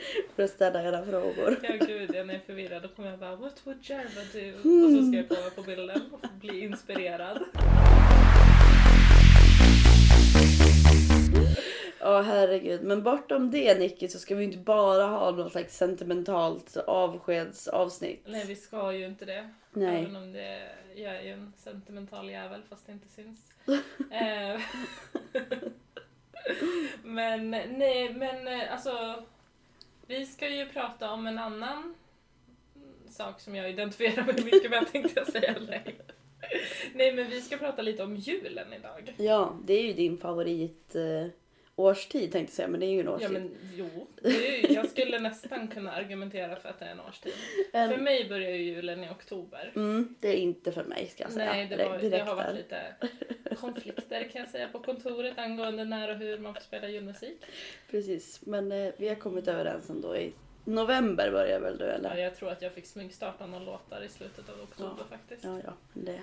För 0.36 0.42
att 0.42 0.50
ställa 0.50 0.82
era 0.82 1.04
frågor. 1.04 1.56
Ja 1.62 1.86
gud, 1.86 2.14
jag 2.14 2.30
är 2.30 2.38
förvirrad. 2.38 2.82
Då 2.82 2.88
kommer 2.88 3.10
jag 3.10 3.18
bara 3.18 3.36
What 3.36 3.60
would 3.64 3.78
Järva 3.82 4.22
do? 4.32 4.68
Mm. 4.68 4.84
Och 4.84 4.90
så 4.90 5.08
ska 5.08 5.16
jag 5.16 5.28
kolla 5.28 5.50
på 5.50 5.62
bilden 5.62 6.00
och 6.12 6.28
bli 6.40 6.60
inspirerad. 6.60 7.38
Ja, 12.00 12.20
herregud. 12.20 12.82
Men 12.82 13.02
bortom 13.02 13.50
det 13.50 13.78
Nicky 13.78 14.08
så 14.08 14.18
ska 14.18 14.34
vi 14.34 14.44
inte 14.44 14.58
bara 14.58 15.06
ha 15.06 15.30
något 15.30 15.52
slags 15.52 15.76
sentimentalt 15.76 16.76
avskedsavsnitt. 16.76 18.22
Nej 18.26 18.46
vi 18.46 18.56
ska 18.56 18.92
ju 18.92 19.06
inte 19.06 19.24
det. 19.24 19.50
Nej. 19.70 20.02
Även 20.02 20.16
om 20.16 20.32
det, 20.32 20.62
jag 20.94 21.16
är 21.16 21.22
ju 21.22 21.30
en 21.32 21.52
sentimental 21.56 22.30
jävel 22.30 22.62
fast 22.68 22.86
det 22.86 22.92
inte 22.92 23.08
syns. 23.08 23.52
Eh, 24.10 24.60
men 27.02 27.50
nej 27.50 28.14
men 28.14 28.48
eh, 28.48 28.72
alltså 28.72 29.24
vi 30.06 30.26
ska 30.26 30.48
ju 30.48 30.68
prata 30.68 31.10
om 31.10 31.26
en 31.26 31.38
annan 31.38 31.94
sak 33.10 33.40
som 33.40 33.54
jag 33.54 33.70
identifierar 33.70 34.24
mig 34.24 34.44
mycket 34.44 34.70
med 34.70 34.86
tänkte 34.92 35.20
jag 35.20 35.32
säga. 35.32 35.54
Nej. 35.68 35.96
nej 36.94 37.14
men 37.14 37.30
vi 37.30 37.40
ska 37.40 37.56
prata 37.56 37.82
lite 37.82 38.02
om 38.02 38.16
julen 38.16 38.72
idag. 38.72 39.14
Ja, 39.18 39.58
det 39.64 39.72
är 39.74 39.82
ju 39.82 39.92
din 39.92 40.18
favorit 40.18 40.94
eh, 40.94 41.26
årstid 41.76 42.32
tänkte 42.32 42.50
jag 42.50 42.56
säga, 42.56 42.68
men 42.68 42.80
det 42.80 42.86
är 42.86 42.90
ju 42.90 43.00
en 43.00 43.08
årstid. 43.08 43.28
Ja 43.28 43.32
men 43.32 43.50
jo, 43.74 44.06
ju, 44.24 44.72
jag 44.74 44.88
skulle 44.90 45.18
nästan 45.18 45.68
kunna 45.68 45.92
argumentera 45.92 46.56
för 46.56 46.68
att 46.68 46.78
det 46.78 46.84
är 46.84 46.90
en 46.90 47.00
årstid. 47.00 47.32
En- 47.72 47.90
För 47.90 47.98
mig 47.98 48.28
börjar 48.28 48.50
ju 48.50 48.62
julen 48.62 49.04
i 49.04 49.08
oktober. 49.10 49.72
Mm, 49.76 50.14
det 50.20 50.28
är 50.28 50.34
inte 50.36 50.72
för 50.72 50.84
mig 50.84 51.06
ska 51.06 51.22
jag 51.22 51.32
säga. 51.32 51.52
Nej, 51.52 51.66
det, 51.66 51.76
var, 51.88 51.98
det 51.98 52.18
har 52.18 52.34
varit 52.36 52.54
lite 52.56 52.94
konflikter 53.60 54.28
kan 54.32 54.40
jag 54.40 54.48
säga 54.50 54.68
på 54.68 54.78
kontoret 54.78 55.38
angående 55.38 55.84
när 55.84 56.08
och 56.10 56.16
hur 56.16 56.38
man 56.38 56.54
får 56.54 56.60
spela 56.60 56.88
julmusik. 56.88 57.44
Precis, 57.90 58.40
men 58.46 58.72
eh, 58.72 58.92
vi 58.96 59.08
har 59.08 59.14
kommit 59.16 59.48
överens 59.48 59.90
ändå 59.90 60.16
i 60.16 60.32
november 60.64 61.30
börjar 61.30 61.60
väl 61.60 61.78
du 61.78 61.84
Ja, 61.84 61.90
eller? 61.90 62.16
jag 62.16 62.36
tror 62.36 62.50
att 62.50 62.62
jag 62.62 62.72
fick 62.72 62.86
smygstarta 62.86 63.46
några 63.46 63.64
låtar 63.64 64.02
i 64.04 64.08
slutet 64.08 64.48
av 64.48 64.60
oktober 64.62 65.04
faktiskt. 65.10 65.44
Ja, 65.44 65.60
ja, 65.64 65.72
det. 65.94 66.20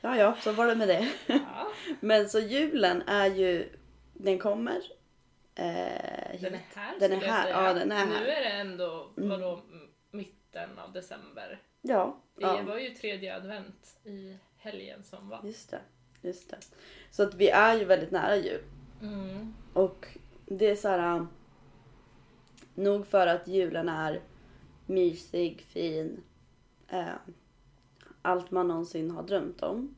Ja, 0.00 0.16
ja, 0.16 0.36
så 0.42 0.52
var 0.52 0.66
det 0.66 0.74
med 0.74 0.88
det. 0.88 1.08
Ja, 1.26 1.68
Men 2.00 2.28
så 2.28 2.40
julen 2.40 3.02
är 3.06 3.26
ju, 3.26 3.68
den 4.22 4.38
kommer. 4.38 4.76
Eh, 5.54 6.40
den 6.40 6.54
är 6.54 6.60
här 6.74 6.98
Den 7.00 7.12
är 7.12 7.16
skulle 7.16 7.26
jag 7.26 7.32
här, 7.32 7.42
säga. 7.42 7.62
ja, 7.64 7.74
den 7.74 7.92
är 7.92 8.06
Nu 8.06 8.12
här. 8.14 8.24
är 8.24 8.40
det 8.42 8.48
ändå, 8.50 9.10
Mm. 9.16 9.28
vadå, 9.28 9.62
m- 9.72 9.88
mitten 10.10 10.78
av 10.78 10.92
december. 10.92 11.62
Ja, 11.82 12.16
Det 12.36 12.42
ja, 12.42 12.62
var 12.62 12.78
ju 12.78 12.90
tredje 12.90 13.36
advent 13.36 13.96
i 14.04 14.36
helgen 14.56 15.02
som 15.02 15.28
var. 15.28 15.40
just 15.44 15.70
det. 15.70 15.80
Just 16.22 16.50
det. 16.50 16.58
Så 17.10 17.22
att 17.22 17.34
vi 17.34 17.48
är 17.48 17.78
ju 17.78 17.84
väldigt 17.84 18.10
nära 18.10 18.36
jul. 18.36 18.62
Mm. 19.02 19.54
Och 19.72 20.06
det 20.46 20.66
är 20.70 20.76
så 20.76 20.88
här. 20.88 21.16
äh, 21.16 21.24
Nog 22.74 23.06
för 23.06 23.26
att 23.26 23.48
julen 23.48 23.88
är 23.88 24.20
mysig, 24.86 25.60
fin. 25.62 26.22
Eh, 26.88 27.04
allt 28.22 28.50
man 28.50 28.68
någonsin 28.68 29.10
har 29.10 29.22
drömt 29.22 29.62
om. 29.62 29.94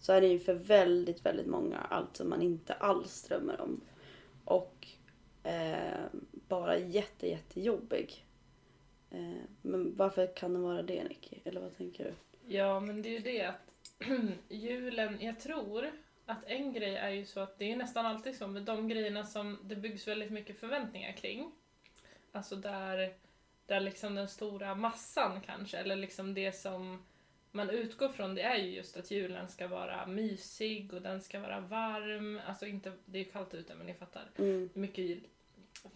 Så 0.00 0.12
är 0.12 0.20
det 0.20 0.26
ju 0.26 0.38
för 0.38 0.54
väldigt, 0.54 1.26
väldigt 1.26 1.46
många 1.46 1.78
allt 1.78 2.16
som 2.16 2.28
man 2.28 2.42
inte 2.42 2.74
alls 2.74 3.22
drömmer 3.22 3.60
om. 3.60 3.80
Och 4.44 4.86
eh, 5.42 6.04
bara 6.32 6.78
jätte, 6.78 7.28
jättejobbig. 7.28 8.24
Eh, 9.10 9.42
men 9.62 9.96
varför 9.96 10.36
kan 10.36 10.52
det 10.52 10.58
vara 10.58 10.82
det 10.82 11.04
Nicky? 11.04 11.36
Eller 11.44 11.60
vad 11.60 11.76
tänker 11.76 12.04
du? 12.04 12.14
Ja, 12.56 12.80
men 12.80 13.02
det 13.02 13.08
är 13.08 13.12
ju 13.12 13.18
det 13.18 13.42
att 13.42 13.74
julen, 14.48 15.18
jag 15.20 15.40
tror 15.40 15.90
att 16.26 16.44
en 16.46 16.72
grej 16.72 16.96
är 16.96 17.10
ju 17.10 17.24
så 17.24 17.40
att 17.40 17.58
det 17.58 17.72
är 17.72 17.76
nästan 17.76 18.06
alltid 18.06 18.36
så 18.36 18.46
med 18.46 18.62
de 18.62 18.88
grejerna 18.88 19.24
som 19.24 19.58
det 19.62 19.76
byggs 19.76 20.08
väldigt 20.08 20.30
mycket 20.30 20.60
förväntningar 20.60 21.12
kring. 21.12 21.52
Alltså 22.32 22.56
där, 22.56 23.14
där 23.66 23.80
liksom 23.80 24.14
den 24.14 24.28
stora 24.28 24.74
massan 24.74 25.40
kanske, 25.46 25.78
eller 25.78 25.96
liksom 25.96 26.34
det 26.34 26.52
som 26.52 27.02
man 27.52 27.70
utgår 27.70 28.08
från 28.08 28.34
det 28.34 28.42
är 28.42 28.56
ju 28.56 28.70
just 28.70 28.96
att 28.96 29.10
julen 29.10 29.48
ska 29.48 29.68
vara 29.68 30.06
mysig 30.06 30.94
och 30.94 31.02
den 31.02 31.20
ska 31.20 31.40
vara 31.40 31.60
varm. 31.60 32.40
Alltså 32.46 32.66
inte, 32.66 32.92
det 33.04 33.18
är 33.18 33.24
ju 33.24 33.30
kallt 33.30 33.54
ute 33.54 33.74
men 33.74 33.86
ni 33.86 33.94
fattar. 33.94 34.30
Mm. 34.38 34.70
Mycket 34.74 35.18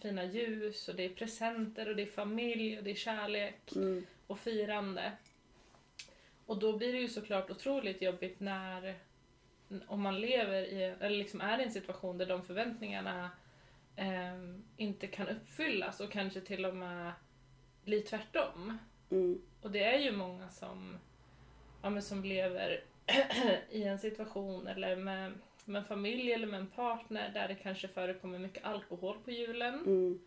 fina 0.01 0.23
ljus 0.23 0.87
och 0.87 0.95
det 0.95 1.03
är 1.05 1.09
presenter 1.09 1.89
och 1.89 1.95
det 1.95 2.01
är 2.01 2.05
familj 2.05 2.77
och 2.77 2.83
det 2.83 2.91
är 2.91 2.95
kärlek 2.95 3.75
Mm. 3.75 4.05
och 4.27 4.39
firande. 4.39 5.11
Och 6.45 6.59
då 6.59 6.77
blir 6.77 6.93
det 6.93 6.99
ju 6.99 7.07
såklart 7.07 7.49
otroligt 7.49 8.01
jobbigt 8.01 8.39
när 8.39 8.95
om 9.87 10.01
man 10.01 10.21
lever 10.21 10.61
i, 10.61 10.83
eller 10.83 11.17
liksom 11.17 11.41
är 11.41 11.59
i 11.59 11.63
en 11.63 11.71
situation 11.71 12.17
där 12.17 12.25
de 12.25 12.43
förväntningarna 12.43 13.29
ehm, 13.95 14.63
inte 14.77 15.07
kan 15.07 15.27
uppfyllas 15.27 15.99
och 15.99 16.11
kanske 16.11 16.41
till 16.41 16.65
och 16.65 16.75
med 16.75 17.11
blir 17.83 18.01
tvärtom. 18.01 18.77
Mm. 19.11 19.41
Och 19.61 19.71
det 19.71 19.83
är 19.83 19.99
ju 19.99 20.11
många 20.11 20.49
som, 20.49 20.97
ja, 21.85 21.89
men 21.89 22.01
som 22.03 22.23
lever 22.23 22.83
i 23.71 23.83
en 23.83 23.99
situation 23.99 24.67
eller 24.67 24.95
med, 24.95 25.31
med 25.65 25.79
en 25.79 25.85
familj 25.85 26.31
eller 26.31 26.47
med 26.47 26.59
en 26.59 26.67
partner 26.67 27.31
där 27.33 27.47
det 27.47 27.55
kanske 27.55 27.87
förekommer 27.87 28.39
mycket 28.39 28.65
alkohol 28.65 29.17
på 29.25 29.31
julen. 29.31 29.73
Mm. 29.85 30.19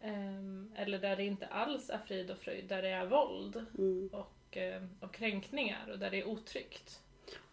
Ehm, 0.00 0.72
eller 0.76 0.98
där 0.98 1.16
det 1.16 1.24
inte 1.24 1.46
alls 1.46 1.90
är 1.90 1.98
frid 1.98 2.30
och 2.30 2.38
fröjd, 2.38 2.64
där 2.68 2.82
det 2.82 2.88
är 2.88 3.06
våld 3.06 3.64
Mm. 3.78 4.10
och, 4.12 4.56
eh, 4.56 4.82
och 5.00 5.14
kränkningar 5.14 5.90
och 5.90 5.98
där 5.98 6.10
det 6.10 6.20
är 6.20 6.28
otryggt. 6.28 7.00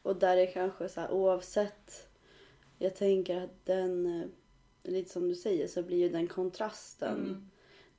Och 0.02 0.16
där 0.16 0.38
är 0.38 0.52
kanske 0.54 0.90
så 0.90 1.02
här, 1.02 1.12
oavsett. 1.12 2.10
Jag 2.78 2.96
tänker 2.96 3.42
att 3.42 3.66
den, 3.66 4.06
eh, 4.22 4.28
lite 4.92 5.10
som 5.10 5.28
du 5.30 5.36
säger, 5.36 5.68
så 5.68 5.84
blir 5.84 5.98
ju 5.98 6.10
den 6.10 6.28
kontrasten. 6.28 7.18
Mm. 7.18 7.50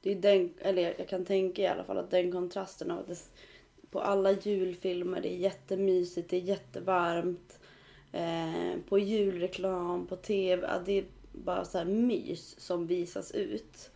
Det 0.00 0.10
är 0.10 0.14
den, 0.16 0.54
eller 0.58 0.82
jag- 0.82 0.94
jag 1.00 1.08
kan 1.08 1.24
tänka 1.24 1.62
i 1.62 1.66
alla 1.66 1.84
fall 1.84 1.98
att 1.98 2.10
den 2.10 2.32
kontrasten 2.32 2.90
av 2.90 2.98
att 2.98 3.06
det, 3.08 3.18
på 3.90 4.00
alla 4.00 4.32
julfilmer, 4.32 5.20
det 5.20 5.32
är 5.32 5.36
jättemysigt, 5.36 6.30
det 6.30 6.36
är 6.36 6.40
jättevarmt. 6.40 7.60
Eh, 8.12 8.80
på 8.88 8.98
julreklam, 8.98 10.06
på 10.06 10.16
tv, 10.16 10.66
ja, 10.66 10.82
det 10.86 10.92
är 10.92 11.04
bara 11.32 11.64
så 11.64 11.78
här 11.78 11.84
mys 11.84 12.60
som 12.60 12.86
visas 12.86 13.32
ut. 13.32 13.90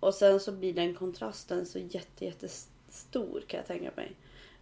Och 0.00 0.14
sen 0.14 0.40
så 0.40 0.52
blir 0.52 0.74
den 0.74 0.94
kontrasten 0.94 1.66
så 1.66 1.78
jätte, 1.78 2.24
jättestor 2.24 3.44
kan 3.46 3.58
jag 3.58 3.66
tänka 3.66 3.90
mig. 3.96 4.12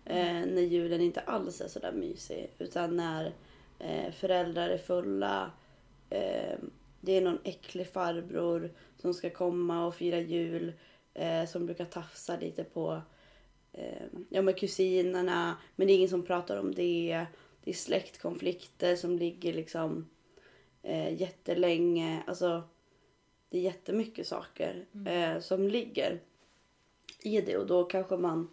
Eh, 0.04 0.46
när 0.46 0.62
julen 0.62 1.00
inte 1.00 1.20
alls 1.20 1.60
är 1.60 1.68
så 1.68 1.78
där 1.78 1.92
mysig. 1.92 2.50
Utan 2.58 2.96
när 2.96 3.32
eh, 3.78 4.12
föräldrar 4.12 4.68
är 4.68 4.78
fulla. 4.78 5.50
Eh, 6.10 6.58
det 7.00 7.12
är 7.12 7.20
någon 7.20 7.38
äcklig 7.44 7.92
farbror 7.92 8.70
som 8.96 9.14
ska 9.14 9.30
komma 9.30 9.86
och 9.86 9.94
fira 9.94 10.18
jul. 10.18 10.72
Eh, 11.14 11.46
som 11.46 11.66
brukar 11.66 11.84
tafsa 11.84 12.36
lite 12.36 12.64
på 12.64 13.02
ja, 14.28 14.42
med 14.42 14.58
kusinerna. 14.58 15.56
Men 15.76 15.86
det 15.86 15.92
är 15.92 15.96
ingen 15.96 16.08
som 16.08 16.26
pratar 16.26 16.56
om 16.56 16.74
det. 16.74 17.26
Det 17.64 17.70
är 17.70 17.74
släktkonflikter 17.74 18.96
som 18.96 19.18
ligger 19.18 19.52
liksom 19.52 20.10
eh, 20.82 21.20
jättelänge. 21.20 22.22
Alltså, 22.26 22.62
det 23.48 23.58
är 23.58 23.62
jättemycket 23.62 24.26
saker 24.26 24.86
eh, 25.06 25.40
som 25.40 25.68
ligger 25.68 26.20
i 27.22 27.40
det. 27.40 27.56
Och 27.56 27.66
då 27.66 27.84
kanske 27.84 28.16
man 28.16 28.50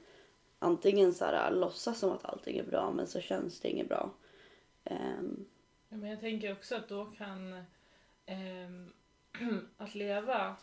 antingen 0.59 1.13
så 1.13 1.25
här, 1.25 1.51
låtsas 1.51 1.99
som 1.99 2.11
att 2.11 2.25
allting 2.25 2.57
är 2.57 2.63
bra 2.63 2.91
men 2.91 3.07
så 3.07 3.21
känns 3.21 3.59
det 3.59 3.69
inget 3.69 3.87
bra. 3.87 4.13
Ehm, 4.83 5.45
Ja, 5.89 5.97
men 5.97 6.09
jag 6.09 6.19
tänker 6.19 6.51
också 6.51 6.75
att 6.75 6.89
då 6.89 7.05
kan 7.05 7.63
ehm, 8.25 8.93
att 9.77 9.95
leva 9.95 10.55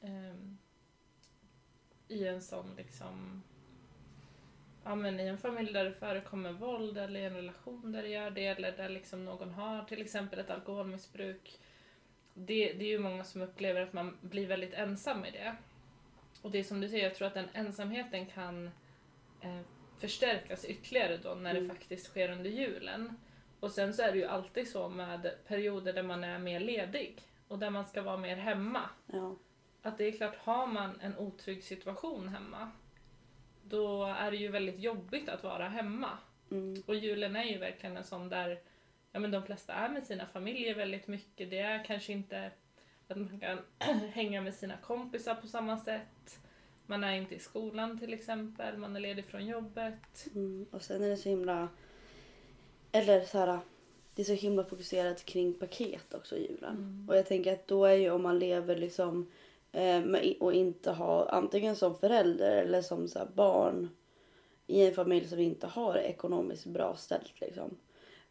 ehm, 0.00 0.58
i 2.08 2.26
en 2.26 2.42
sån 2.42 2.74
liksom 2.76 3.42
Ja 4.88 4.94
men 4.94 5.20
i 5.20 5.26
en 5.26 5.38
familj 5.38 5.72
där 5.72 5.84
det 5.84 5.92
förekommer 5.92 6.52
våld 6.52 6.98
eller 6.98 7.20
i 7.20 7.24
en 7.24 7.34
relation 7.36 7.92
där 7.92 8.02
det 8.02 8.08
gör 8.08 8.30
det 8.30 8.46
eller 8.46 8.72
där 8.72 8.88
liksom 8.88 9.24
någon 9.24 9.50
har 9.50 9.84
till 9.84 10.02
exempel 10.02 10.38
ett 10.38 10.50
alkoholmissbruk. 10.50 11.58
Det, 12.34 12.72
det 12.72 12.84
är 12.84 12.88
ju 12.88 12.98
många 12.98 13.24
som 13.24 13.42
upplever 13.42 13.80
att 13.80 13.92
man 13.92 14.18
blir 14.20 14.46
väldigt 14.46 14.74
ensam 14.74 15.24
i 15.24 15.30
det. 15.30 15.56
Och 16.42 16.50
det 16.50 16.58
är 16.58 16.64
som 16.64 16.80
du 16.80 16.88
säger, 16.88 17.04
jag 17.04 17.14
tror 17.14 17.28
att 17.28 17.34
den 17.34 17.48
ensamheten 17.52 18.26
kan 18.26 18.66
eh, 19.40 19.60
förstärkas 19.98 20.64
ytterligare 20.64 21.16
då 21.16 21.34
när 21.34 21.54
det 21.54 21.60
Mm. 21.60 21.76
faktiskt 21.76 22.06
sker 22.06 22.30
under 22.32 22.50
julen. 22.50 23.16
Och 23.60 23.70
sen 23.70 23.94
så 23.94 24.02
är 24.02 24.12
det 24.12 24.18
ju 24.18 24.24
alltid 24.24 24.68
så 24.70 24.88
med 24.88 25.30
perioder 25.46 25.92
där 25.92 26.02
man 26.02 26.24
är 26.24 26.38
mer 26.38 26.60
ledig 26.60 27.22
och 27.48 27.58
där 27.58 27.70
man 27.70 27.86
ska 27.86 28.02
vara 28.02 28.16
mer 28.16 28.36
hemma. 28.36 28.82
ja. 29.06 29.36
Att 29.82 29.98
det 29.98 30.04
är 30.04 30.12
klart, 30.12 30.36
har 30.36 30.66
man 30.66 31.00
en 31.00 31.16
otrygg 31.18 31.62
situation 31.64 32.28
hemma 32.28 32.70
då 33.68 34.04
är 34.04 34.30
det 34.30 34.36
ju 34.36 34.48
väldigt 34.48 34.78
jobbigt 34.78 35.28
att 35.28 35.42
vara 35.42 35.68
hemma. 35.68 36.10
Mm, 36.50 36.82
Och 36.86 36.94
julen 36.94 37.36
är 37.36 37.44
ju 37.44 37.58
verkligen 37.58 37.96
en 37.96 38.04
sån 38.04 38.28
där 38.28 38.58
ja, 39.12 39.20
men 39.20 39.30
de 39.30 39.42
flesta 39.42 39.72
är 39.72 39.88
med 39.88 40.04
sina 40.04 40.26
familjer 40.26 40.74
väldigt 40.74 41.06
mycket. 41.06 41.50
Det 41.50 41.58
är 41.58 41.84
kanske 41.84 42.12
inte 42.12 42.50
att 43.08 43.16
man 43.16 43.40
kan 43.40 43.58
hänga 44.12 44.40
med 44.40 44.54
sina 44.54 44.76
kompisar 44.76 45.34
på 45.34 45.46
samma 45.46 45.78
sätt. 45.78 46.38
Man 46.86 47.04
är 47.04 47.12
inte 47.16 47.34
i 47.34 47.38
skolan 47.38 47.98
till 47.98 48.14
exempel, 48.14 48.76
man 48.76 48.96
är 48.96 49.00
ledig 49.00 49.24
från 49.24 49.46
jobbet. 49.46 50.26
mm. 50.34 50.66
Och 50.70 50.82
sen 50.82 51.02
är 51.02 51.08
det 51.08 51.16
så 51.16 51.28
himla... 51.28 51.68
Eller 52.92 53.20
så 53.20 53.38
här, 53.38 53.58
det 54.14 54.22
är 54.22 54.26
så 54.26 54.32
himla 54.32 54.64
fokuserat 54.64 55.24
kring 55.24 55.54
paket 55.54 56.14
också 56.14 56.36
i 56.36 56.50
julen. 56.50 56.76
Mm. 56.76 57.08
Och 57.08 57.16
jag 57.16 57.26
tänker 57.26 57.52
att 57.52 57.68
då 57.68 57.84
är 57.84 57.94
ju 57.94 58.10
om 58.10 58.22
man 58.22 58.38
lever 58.38 58.76
liksom 58.76 59.30
Eh, 59.76 60.02
och 60.40 60.52
inte 60.52 60.90
ha 60.90 61.28
antingen 61.28 61.76
som 61.76 61.94
förälder 61.94 62.56
eller 62.56 62.82
som 62.82 63.08
så 63.08 63.18
här, 63.18 63.28
barn 63.34 63.88
i 64.66 64.86
en 64.86 64.94
familj 64.94 65.28
som 65.28 65.38
inte 65.38 65.66
har 65.66 65.94
det 65.94 66.00
ekonomiskt 66.00 66.66
bra 66.66 66.96
ställt 66.96 67.40
liksom. 67.40 67.76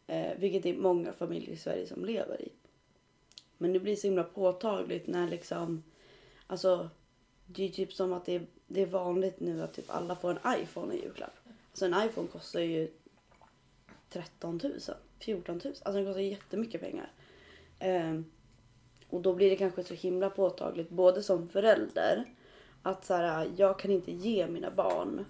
Eh, 0.06 0.38
vilket 0.38 0.62
det 0.62 0.70
är 0.70 0.76
många 0.76 1.12
familjer 1.12 1.50
i 1.50 1.56
Sverige 1.56 1.86
som 1.86 2.04
lever 2.04 2.42
i. 2.42 2.52
Men 3.58 3.72
det 3.72 3.80
blir 3.80 3.96
så 3.96 4.06
himla 4.06 4.24
påtagligt 4.24 5.06
när 5.06 5.28
liksom, 5.28 5.82
alltså 6.46 6.90
det 7.46 7.64
är 7.64 7.68
typ 7.68 7.92
som 7.92 8.12
att 8.12 8.24
det 8.24 8.34
är, 8.34 8.46
det 8.66 8.82
är 8.82 8.86
vanligt 8.86 9.40
nu 9.40 9.62
att 9.62 9.74
typ 9.74 9.90
alla 9.90 10.16
får 10.16 10.30
en 10.30 10.62
iPhone 10.62 10.94
i 10.94 11.02
julklapp. 11.02 11.38
Alltså 11.70 11.84
en 11.84 12.08
iPhone 12.08 12.28
kostar 12.28 12.60
ju 12.60 12.90
13 14.08 14.60
000, 14.62 14.72
14 15.18 15.60
000. 15.64 15.66
Alltså 15.66 15.92
den 15.92 16.04
kostar 16.04 16.20
jättemycket 16.20 16.80
pengar. 16.80 17.10
Ehm, 17.78 18.24
och 19.10 19.20
då 19.20 19.32
blir 19.32 19.50
det 19.50 19.56
kanske 19.56 19.84
så 19.84 19.94
himla 19.94 20.30
påtagligt 20.30 20.90
både 20.90 21.22
som 21.22 21.48
förälder 21.48 22.24
att 22.82 23.04
så 23.04 23.14
här, 23.14 23.50
jag 23.56 23.78
kan 23.78 23.90
inte 23.90 24.12
ge 24.12 24.46
mina 24.46 24.70
barn 24.70 25.24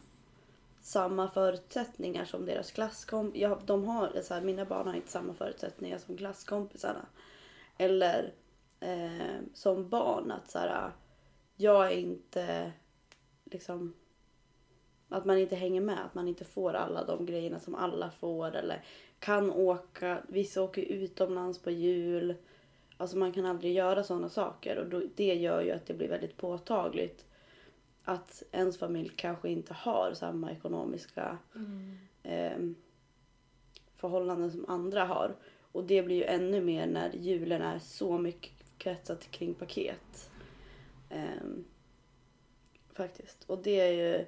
samma 0.81 1.29
förutsättningar 1.31 2.25
som 2.25 2.47
deras 2.47 2.71
klasskompisar. 2.71 3.41
Ja, 3.41 3.59
de 3.67 3.85
har, 3.85 4.21
så 4.23 4.35
här, 4.35 4.41
mina 4.41 4.65
barn 4.65 4.87
har 4.87 4.95
inte 4.95 5.11
samma 5.11 5.35
förutsättningar 5.35 5.99
som 5.99 6.17
klasskompisarna. 6.17 7.07
Eller 7.79 8.33
eh, 8.81 9.37
som 9.55 9.89
barn 9.89 10.31
att 10.31 10.51
så 10.51 10.59
här, 10.59 10.91
jag 11.57 11.87
är 11.87 11.97
inte 11.97 12.73
liksom 13.45 13.95
att 15.09 15.25
man 15.25 15.39
inte 15.39 15.57
hänger 15.57 15.81
med, 15.81 16.05
att 16.05 16.15
man 16.15 16.29
inte 16.29 16.45
får 16.45 16.75
alla 16.75 17.05
de 17.05 17.27
grejerna 17.27 17.61
som 17.61 17.75
alla 17.75 18.11
får 18.11 18.57
eller 18.57 18.85
kan 19.19 19.51
åka, 19.51 20.23
vissa 20.29 20.63
åker 20.63 20.83
utomlands 20.83 21.59
på 21.59 21.71
jul. 21.71 22.35
Alltså 22.97 23.17
man 23.17 23.33
kan 23.33 23.47
aldrig 23.47 23.73
göra 23.73 24.03
sådana 24.03 24.29
saker 24.29 24.77
och 24.77 24.87
då, 24.87 25.03
det 25.15 25.35
gör 25.35 25.61
ju 25.61 25.71
att 25.71 25.87
det 25.87 25.95
blir 25.95 26.09
väldigt 26.09 26.37
påtagligt 26.37 27.27
att 28.05 28.43
ens 28.53 28.79
familj 28.79 29.13
kanske 29.17 29.49
inte 29.49 29.75
har 29.75 30.13
samma 30.15 30.53
ekonomiska 30.53 31.39
eh, 32.23 32.59
förhållanden 33.95 34.51
som 34.51 34.65
andra 34.69 35.05
har. 35.05 35.37
Och 35.73 35.85
det 35.85 36.03
blir 36.03 36.17
ju 36.17 36.25
ännu 36.25 36.61
mer 36.61 36.87
när 36.87 37.13
julen 37.13 37.63
är 37.63 37.79
så 37.79 38.19
mycket 38.19 38.53
kretsat 38.79 39.31
kring 39.31 39.55
paket. 39.55 40.31
Ehm, 41.11 41.65
faktiskt. 42.93 43.45
Och 43.47 43.63
det 43.63 43.81
är 43.81 43.93
ju 43.93 44.27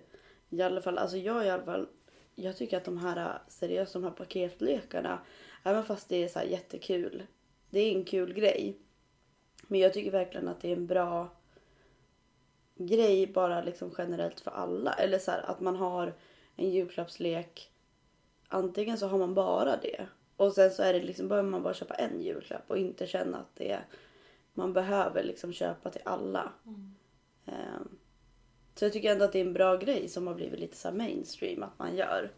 i 0.51 0.63
alla 0.63 0.83
fall, 0.83 0.99
alltså 0.99 1.17
jag 1.17 1.47
i 1.47 1.51
alla 1.51 1.65
fall, 1.65 1.89
jag 2.35 2.57
tycker 2.57 2.77
att 2.77 2.85
de 2.85 2.99
här 2.99 3.39
seriöst 3.49 3.93
de 3.93 4.05
här 4.05 4.11
paketlekarna, 4.11 5.21
även 5.63 5.85
fast 5.85 6.09
det 6.09 6.25
är 6.25 6.29
så 6.29 6.41
jättekul, 6.49 7.23
det 7.71 7.81
är 7.81 7.97
en 7.97 8.05
kul 8.05 8.35
grej. 8.35 8.77
Men 9.67 9.81
jag 9.81 9.93
tycker 9.93 10.11
verkligen 10.11 10.49
att 10.49 10.61
det 10.61 10.69
är 10.69 10.77
en 10.77 10.87
bra 10.87 11.29
grej 12.79 13.27
bara 13.27 13.63
liksom 13.63 13.95
generellt 13.99 14.41
för 14.41 14.51
alla. 14.51 14.93
Eller 14.93 15.19
så 15.19 15.31
här, 15.31 15.43
att 15.51 15.61
man 15.61 15.77
har 15.77 16.15
en 16.57 16.71
julklappslek. 16.71 17.71
Antingen 18.49 18.99
så 18.99 19.07
har 19.07 19.19
man 19.19 19.35
bara 19.35 19.77
det. 19.77 20.07
Och 20.37 20.53
sen 20.53 20.71
så 20.71 20.83
är 20.83 20.93
det 20.93 21.03
liksom, 21.03 21.29
behöver 21.29 21.49
man 21.49 21.63
bara 21.63 21.75
köpa 21.75 21.95
en 21.95 22.23
julklapp 22.23 22.65
och 22.71 22.79
inte 22.79 23.07
känna 23.07 23.39
att 23.39 23.57
det 23.57 23.71
är, 23.71 23.85
man 24.55 24.73
behöver 24.73 25.23
liksom 25.23 25.53
köpa 25.53 25.91
till 25.91 26.03
alla. 26.05 26.53
Ehm, 27.47 27.99
så 28.75 28.85
jag 28.85 28.93
tycker 28.93 29.13
ändå 29.13 29.25
att 29.25 29.33
det 29.33 29.41
är 29.41 29.47
en 29.47 29.53
bra 29.53 29.77
grej 29.77 30.09
som 30.09 30.27
har 30.27 30.35
blivit 30.35 30.61
lite 30.61 30.77
så 30.77 30.91
mainstream 30.93 31.63
att 31.63 31.79
man 31.79 31.97
gör. 31.97 32.31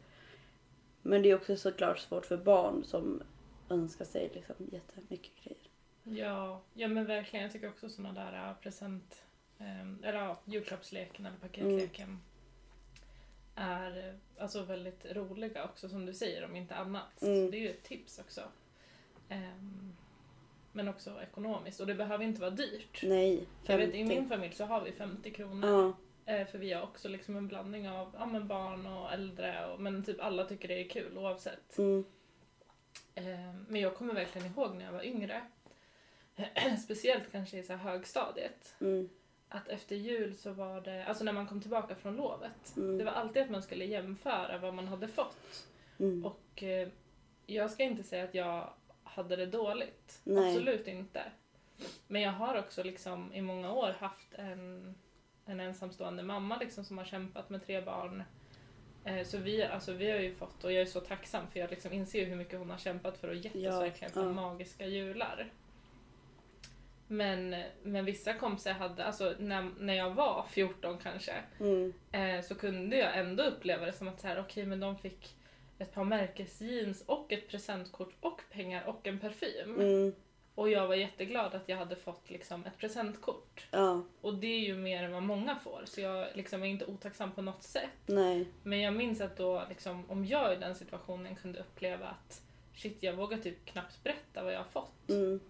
Men 1.03 1.23
det 1.23 1.31
är 1.31 1.35
också 1.35 1.57
såklart 1.57 1.99
svårt 1.99 2.27
för 2.27 2.37
barn 2.37 2.85
som 2.85 3.23
önskar 3.71 4.05
sig 4.05 4.31
liksom 4.35 4.57
jättemycket 4.73 5.45
grejer. 5.45 5.63
Ja, 6.03 6.61
ja 6.75 6.89
men 6.89 7.07
verkligen. 7.07 7.43
Jag 7.43 7.53
tycker 7.53 7.69
också 7.69 7.89
såna 7.89 8.13
där 8.13 8.49
äh, 8.49 8.55
present... 8.55 9.23
ehm, 9.59 9.99
eller 10.05 10.19
ja, 10.19 10.41
julklappsleken 10.45 11.27
eller 11.27 11.37
paketleken 11.37 12.21
är 13.55 14.09
eh, 14.09 14.43
alltså 14.43 14.63
väldigt 14.63 15.07
roliga 15.13 15.65
också 15.65 15.89
som 15.89 16.07
du 16.07 16.15
säger 16.15 16.45
om 16.45 16.57
inte 16.57 16.75
annat. 16.75 17.23
Mm. 17.23 17.45
Så 17.47 17.51
det 17.51 17.57
är 17.57 17.61
ju 17.61 17.71
ett 17.71 17.83
tips 17.83 18.19
också. 18.19 18.43
Ehm, 19.29 19.93
men 20.73 20.89
också 20.89 21.23
ekonomiskt. 21.23 21.81
Och 21.81 21.87
det 21.87 21.95
behöver 21.95 22.25
inte 22.25 22.41
vara 22.41 22.51
dyrt. 22.51 23.03
Nej, 23.03 23.45
Jag 23.67 23.77
vet, 23.79 23.89
I 23.95 23.99
50. 23.99 24.05
min 24.05 24.29
familj 24.29 24.55
så 24.55 24.65
har 24.65 24.85
vi 24.85 24.93
50 24.93 25.31
kronor. 25.31 25.71
Ja, 25.71 25.93
Eh, 26.31 26.47
För 26.47 26.59
vi 26.59 26.73
har 26.73 26.83
också 26.83 27.09
liksom 27.09 27.37
en 27.37 27.49
blandning 27.49 27.89
av 27.89 28.15
ja, 28.19 28.41
barn 28.41 28.87
och 28.87 29.13
äldre. 29.13 29.67
Och, 29.67 29.81
men 29.81 30.05
typ 30.05 30.21
alla 30.21 30.45
tycker 30.45 30.69
det 30.69 30.81
är 30.81 30.89
kul 30.89 31.19
oavsett. 31.19 31.79
mm, 31.79 32.05
Men 33.69 33.81
jag 33.81 33.95
kommer 33.95 34.15
verkligen 34.15 34.47
ihåg 34.47 34.75
när 34.75 34.85
jag 34.85 34.93
var 34.93 35.05
yngre. 35.05 35.43
Speciellt 36.85 37.33
kanske 37.33 37.59
i 37.59 37.63
så 37.63 37.73
högstadiet. 37.75 38.75
mm, 38.81 39.09
Att 39.49 39.69
efter 39.69 39.97
jul 39.97 40.35
så 40.37 40.53
var 40.53 40.81
det, 40.81 41.05
alltså 41.05 41.25
när 41.25 41.33
man 41.33 41.47
kom 41.47 41.61
tillbaka 41.61 41.95
från 41.95 42.17
lovet. 42.17 42.77
Mm. 42.77 42.99
Det 42.99 43.05
var 43.05 43.13
alltid 43.13 43.43
att 43.43 43.51
man 43.51 43.63
skulle 43.63 43.85
jämföra 43.85 44.59
vad 44.59 44.75
man 44.75 44.89
hade 44.89 45.09
fått. 45.09 45.67
mm. 45.99 46.25
Och 46.25 46.63
eh, 46.63 46.89
jag 47.47 47.71
ska 47.71 47.83
inte 47.83 48.03
säga 48.03 48.25
att 48.25 48.35
jag 48.35 48.71
hade 49.03 49.37
det 49.37 49.47
dåligt. 49.47 50.21
Nej. 50.25 50.49
Absolut 50.49 50.87
inte. 50.87 51.23
Men 52.07 52.23
jag 52.23 52.33
har 52.33 52.59
också 52.59 52.83
liksom 52.83 53.33
i 53.33 53.43
många 53.43 53.73
år 53.73 53.95
haft 53.99 54.35
en, 54.35 54.95
en 55.47 55.61
ensamstående 55.61 56.23
mamma 56.23 56.57
liksom 56.59 56.85
som 56.85 56.99
har 56.99 57.05
kämpat 57.05 57.51
med 57.51 57.67
tre 57.67 57.81
barn. 57.81 58.23
Eh, 59.05 59.25
Så 59.25 59.39
vi, 59.39 59.63
alltså 59.63 59.93
vi 59.93 60.11
har 60.11 60.19
ju 60.19 60.35
fått, 60.35 60.65
och 60.65 60.73
jag 60.73 60.81
är 60.83 60.87
så 60.87 61.01
tacksam 61.01 61.47
för 61.47 61.61
jag 61.61 61.71
liksom 61.71 61.93
inser 61.93 62.27
hur 62.27 62.37
mycket 62.37 62.59
hon 62.59 62.71
har 62.71 62.79
kämpat 62.79 63.19
för 63.19 63.29
och 63.29 63.35
gett 63.35 63.55
oss 63.55 63.61
Ja, 63.63 63.81
verkligen 63.81 64.13
för 64.13 64.23
ja. 64.27 64.33
magiska 64.33 64.87
jular. 64.87 65.51
Men, 67.07 67.57
men 67.83 68.05
vissa 68.05 68.35
kompisar 68.35 68.73
hade, 68.73 69.05
alltså 69.05 69.35
när, 69.39 69.71
när 69.79 69.95
jag 69.95 70.11
var 70.11 70.47
14 70.51 70.99
kanske, 71.03 71.35
Mm. 71.61 71.93
eh, 72.13 72.43
så 72.45 72.55
kunde 72.55 72.97
jag 72.97 73.19
ändå 73.19 73.43
uppleva 73.43 73.87
det 73.87 73.93
som 73.93 74.09
att 74.09 74.21
så 74.21 74.27
här, 74.27 74.41
okej 74.41 74.67
men 74.67 74.81
de 74.81 74.99
fick 74.99 75.37
ett 75.79 75.95
par 75.95 76.05
märkesjeans 76.05 77.03
och 77.07 77.33
ett 77.33 77.49
presentkort 77.49 78.15
och 78.21 78.41
pengar 78.53 78.85
och 78.87 79.07
en 79.07 79.19
parfym. 79.21 79.75
Mm. 79.81 80.13
Och 80.61 80.71
jag 80.71 80.89
var 80.89 80.95
jätteglad 80.95 81.55
att 81.55 81.69
jag 81.69 81.77
hade 81.77 81.97
fått 81.97 82.31
liksom 82.31 82.65
ett 82.67 82.79
presentkort. 82.79 83.67
Ja, 83.71 84.03
Och 84.21 84.35
det 84.35 84.47
är 84.47 84.61
ju 84.61 84.75
mer 84.77 85.03
än 85.03 85.13
vad 85.13 85.23
många 85.23 85.57
får, 85.57 85.83
så 85.85 86.01
jag 86.01 86.29
liksom 86.35 86.63
är 86.63 86.67
inte 86.67 86.87
otacksam 86.87 87.33
på 87.33 87.43
något 87.43 87.63
sätt. 87.63 87.91
nej. 88.07 88.47
Men 88.63 88.81
jag 88.81 88.95
minns 88.95 89.21
att 89.21 89.37
då, 89.37 89.63
liksom, 89.69 90.05
om 90.11 90.25
jag 90.25 90.53
i 90.53 90.57
den 90.57 90.75
situationen 90.75 91.37
kunde 91.37 91.59
uppleva 91.61 92.07
att 92.09 92.43
shit, 92.75 92.97
jag 93.03 93.13
vågar 93.13 93.39
typ 93.39 93.65
knappt 93.67 94.03
berätta 94.03 94.43
vad 94.45 94.53
jag 94.53 94.59
har 94.59 94.65
fått. 94.65 95.09
Mm. 95.11 95.41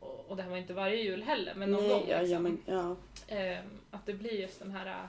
Och, 0.00 0.24
och 0.28 0.36
det 0.36 0.42
här 0.42 0.50
var 0.50 0.56
inte 0.56 0.74
varje 0.74 1.02
jul 1.02 1.22
heller, 1.22 1.54
men 1.54 1.70
någon 1.70 1.82
nej, 1.82 1.90
gång. 1.90 2.04
ja, 2.08 2.18
Liksom. 2.20 2.32
ja, 2.32 2.38
men, 2.40 2.62
ja. 2.66 2.96
Ehm, 3.36 3.80
att 3.90 4.06
det 4.06 4.14
blir 4.14 4.40
just 4.40 4.58
den 4.58 4.70
här 4.70 4.86
äh, 4.86 5.06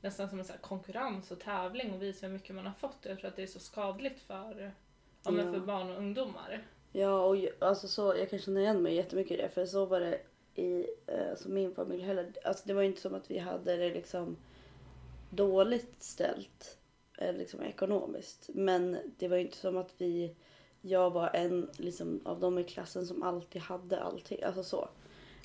nästan 0.00 0.28
som 0.28 0.38
en 0.38 0.44
så 0.44 0.52
konkurrens 0.60 1.30
och 1.30 1.40
tävling 1.40 1.92
och 1.92 2.02
visa 2.02 2.26
hur 2.26 2.32
mycket 2.32 2.54
man 2.54 2.66
har 2.66 2.72
fått. 2.72 2.98
Jag 3.02 3.18
tror 3.18 3.28
att 3.28 3.36
det 3.36 3.42
är 3.42 3.46
så 3.46 3.60
skadligt 3.60 4.20
för, 4.20 4.72
men 5.24 5.36
Ja. 5.46 5.52
för 5.52 5.60
barn 5.60 5.90
och 5.90 5.96
ungdomar. 5.98 6.62
Ja, 6.96 7.24
och 7.24 7.36
alltså 7.58 7.88
så, 7.88 8.14
jag 8.16 8.30
kan 8.30 8.38
känna 8.38 8.60
igen 8.60 8.82
mig 8.82 8.94
jättemycket 8.94 9.38
i 9.38 9.42
det. 9.42 9.48
För 9.48 9.66
så 9.66 9.86
var 9.86 10.00
det 10.00 10.20
i 10.54 10.86
alltså 11.30 11.48
min 11.48 11.74
familj 11.74 12.02
heller. 12.02 12.32
Alltså 12.44 12.62
det 12.66 12.74
var 12.74 12.82
inte 12.82 13.00
som 13.00 13.14
att 13.14 13.30
vi 13.30 13.38
hade 13.38 13.76
det 13.76 13.90
liksom 13.90 14.36
dåligt 15.30 16.02
ställt 16.02 16.78
liksom 17.18 17.62
ekonomiskt. 17.62 18.50
Men 18.54 18.98
det 19.18 19.28
var 19.28 19.36
inte 19.36 19.56
som 19.56 19.76
att 19.76 19.94
vi, 19.98 20.36
jag 20.80 21.10
var 21.10 21.30
en 21.34 21.70
liksom, 21.76 22.20
av 22.24 22.40
dem 22.40 22.58
i 22.58 22.64
klassen 22.64 23.06
som 23.06 23.22
alltid 23.22 23.62
hade 23.62 24.00
allting. 24.00 24.42
Alltså 24.42 24.62
så. 24.62 24.88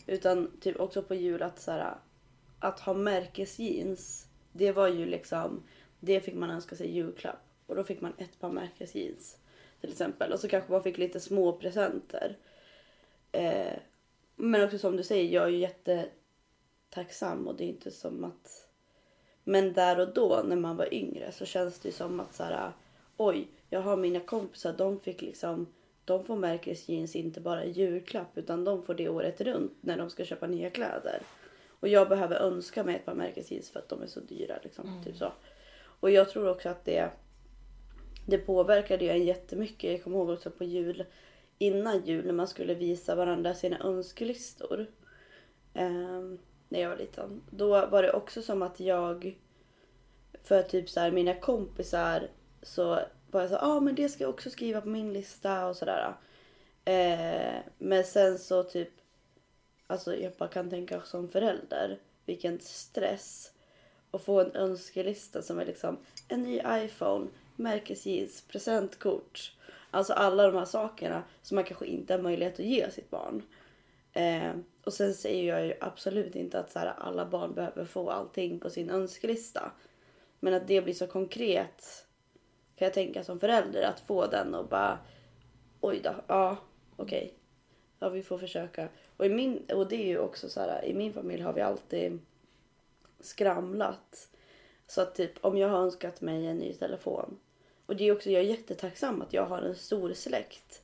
Utan 0.07 0.59
typ 0.59 0.79
också 0.79 1.03
på 1.03 1.15
jul 1.15 1.41
att 1.41 1.59
så 1.59 1.71
här, 1.71 1.95
att 2.59 2.79
ha 2.79 2.93
märkesjeans. 2.93 4.27
Det 4.51 4.71
var 4.71 4.87
ju 4.87 5.05
liksom, 5.05 5.63
det 5.99 6.19
fick 6.19 6.35
man 6.35 6.49
önska 6.49 6.75
sig 6.75 6.87
i 6.87 6.95
julklapp. 6.95 7.39
Och 7.65 7.75
då 7.75 7.83
fick 7.83 8.01
man 8.01 8.13
ett 8.17 8.39
par 8.39 8.49
märkesjeans 8.49 9.37
till 9.81 9.91
exempel. 9.91 10.33
Och 10.33 10.39
så 10.39 10.47
kanske 10.47 10.71
man 10.71 10.83
fick 10.83 10.97
lite 10.97 11.19
små 11.19 11.53
presenter. 11.53 12.37
Eh, 13.31 13.73
men 14.35 14.63
också 14.63 14.77
som 14.77 14.97
du 14.97 15.03
säger, 15.03 15.33
jag 15.33 15.43
är 15.43 15.49
ju 15.49 15.57
jättetacksam 15.57 17.47
och 17.47 17.55
det 17.55 17.63
är 17.63 17.67
inte 17.69 17.91
som 17.91 18.23
att... 18.23 18.65
Men 19.43 19.73
där 19.73 19.99
och 19.99 20.13
då 20.13 20.41
när 20.45 20.55
man 20.55 20.75
var 20.75 20.93
yngre 20.93 21.31
så 21.31 21.45
känns 21.45 21.79
det 21.79 21.87
ju 21.87 21.93
som 21.93 22.19
att 22.19 22.35
så 22.35 22.43
här, 22.43 22.71
oj, 23.17 23.47
jag 23.69 23.81
har 23.81 23.97
mina 23.97 24.19
kompisar, 24.19 24.73
de 24.73 24.99
fick 24.99 25.21
liksom 25.21 25.67
de 26.05 26.23
får 26.23 26.35
märkesjeans 26.35 27.15
inte 27.15 27.41
bara 27.41 27.63
i 27.63 27.71
julklapp 27.71 28.37
utan 28.37 28.63
de 28.63 28.83
får 28.83 28.93
det 28.93 29.09
året 29.09 29.41
runt 29.41 29.73
när 29.81 29.97
de 29.97 30.09
ska 30.09 30.25
köpa 30.25 30.47
nya 30.47 30.69
kläder. 30.69 31.21
Och 31.79 31.87
jag 31.87 32.09
behöver 32.09 32.35
önska 32.35 32.83
mig 32.83 32.95
ett 32.95 33.05
par 33.05 33.13
märkesjeans 33.13 33.69
för 33.69 33.79
att 33.79 33.89
de 33.89 34.01
är 34.01 34.07
så 34.07 34.19
dyra. 34.19 34.59
Liksom, 34.63 34.87
Mm. 34.87 35.03
typ 35.03 35.15
så. 35.17 35.31
Och 35.81 36.11
jag 36.11 36.29
tror 36.29 36.49
också 36.49 36.69
att 36.69 36.85
det, 36.85 37.09
det 38.29 38.37
påverkade 38.37 39.05
ju 39.05 39.11
en 39.11 39.25
jättemycket. 39.25 39.91
Jag 39.91 40.03
kommer 40.03 40.17
ihåg 40.17 40.29
också 40.29 40.51
på 40.51 40.63
jul, 40.63 41.05
innan 41.57 42.05
jul 42.05 42.25
när 42.25 42.33
man 42.33 42.47
skulle 42.47 42.73
visa 42.73 43.15
varandra 43.15 43.53
sina 43.53 43.79
önskelistor. 43.79 44.87
Eh, 45.73 46.21
när 46.69 46.79
jag 46.79 46.89
var 46.89 46.97
liten. 46.97 47.41
Då 47.49 47.85
var 47.85 48.03
det 48.03 48.13
också 48.13 48.41
som 48.41 48.61
att 48.61 48.79
jag, 48.79 49.37
för 50.43 50.63
typ 50.63 50.89
så 50.89 50.99
här, 50.99 51.11
mina 51.11 51.33
kompisar 51.33 52.27
så 52.61 52.99
var 53.31 53.41
jag 53.41 53.49
så 53.49 53.55
ja 53.55 53.67
ah, 53.67 53.79
men 53.79 53.95
det 53.95 54.09
ska 54.09 54.23
jag 54.23 54.33
också 54.33 54.49
skriva 54.49 54.81
på 54.81 54.89
min 54.89 55.13
lista 55.13 55.67
och 55.67 55.75
sådär. 55.75 56.13
Eh, 56.85 57.55
men 57.77 58.03
sen 58.03 58.39
så 58.39 58.63
typ, 58.63 58.89
alltså 59.87 60.15
jag 60.15 60.33
bara 60.33 60.49
kan 60.49 60.69
tänka 60.69 61.01
som 61.01 61.29
förälder, 61.29 61.99
vilken 62.25 62.59
stress. 62.59 63.51
Att 64.11 64.23
få 64.23 64.39
en 64.39 64.55
önskelista 64.55 65.41
som 65.41 65.59
är 65.59 65.65
liksom 65.65 65.97
en 66.27 66.43
ny 66.43 66.61
iPhone, 66.67 67.27
märkesjeans, 67.59 68.41
presentkort. 68.41 69.53
Alltså 69.91 70.13
alla 70.13 70.47
de 70.47 70.57
här 70.57 70.65
sakerna 70.65 71.23
som 71.41 71.55
man 71.55 71.63
kanske 71.63 71.85
inte 71.85 72.13
har 72.13 72.21
möjlighet 72.21 72.53
att 72.53 72.65
ge 72.65 72.91
sitt 72.91 73.09
barn. 73.09 73.43
Eh, 74.13 74.51
och 74.83 74.93
sen 74.93 75.13
säger 75.13 75.53
jag 75.53 75.65
ju 75.65 75.73
absolut 75.81 76.35
inte 76.35 76.59
att 76.59 76.71
så 76.71 76.79
här, 76.79 76.93
alla 76.97 77.25
barn 77.25 77.53
behöver 77.53 77.85
få 77.85 78.09
allting 78.09 78.59
på 78.59 78.69
sin 78.69 78.89
önskelista. 78.89 79.71
Men 80.39 80.53
att 80.53 80.67
det 80.67 80.81
blir 80.81 80.93
så 80.93 81.07
konkret 81.07 82.05
kan 82.75 82.85
jag 82.85 82.93
tänka 82.93 83.23
som 83.23 83.39
förälder 83.39 83.81
att 83.81 83.99
få 83.99 84.27
den 84.27 84.55
och 84.55 84.67
bara 84.67 84.99
oj 85.81 85.99
då, 86.03 86.15
ja 86.27 86.57
okej. 86.95 87.33
Ja 87.99 88.09
vi 88.09 88.23
får 88.23 88.37
försöka. 88.37 88.89
Och, 89.17 89.25
i 89.25 89.29
min, 89.29 89.65
och 89.73 89.87
det 89.87 89.95
är 89.95 90.07
ju 90.07 90.19
också 90.19 90.49
så 90.49 90.59
här, 90.59 90.85
i 90.85 90.93
min 90.93 91.13
familj 91.13 91.41
har 91.41 91.53
vi 91.53 91.61
alltid 91.61 92.19
skramlat. 93.19 94.29
Så 94.87 95.01
att 95.01 95.15
typ 95.15 95.31
om 95.41 95.57
jag 95.57 95.69
har 95.69 95.79
önskat 95.79 96.21
mig 96.21 96.47
en 96.47 96.57
ny 96.57 96.73
telefon. 96.73 97.39
Och 97.89 97.95
det 97.95 98.03
är 98.07 98.15
också, 98.15 98.29
jag 98.29 98.41
är 98.41 98.45
jättetacksam 98.45 99.21
att 99.21 99.33
jag 99.33 99.45
har 99.45 99.61
en 99.61 99.75
stor 99.75 100.13
släkt. 100.13 100.83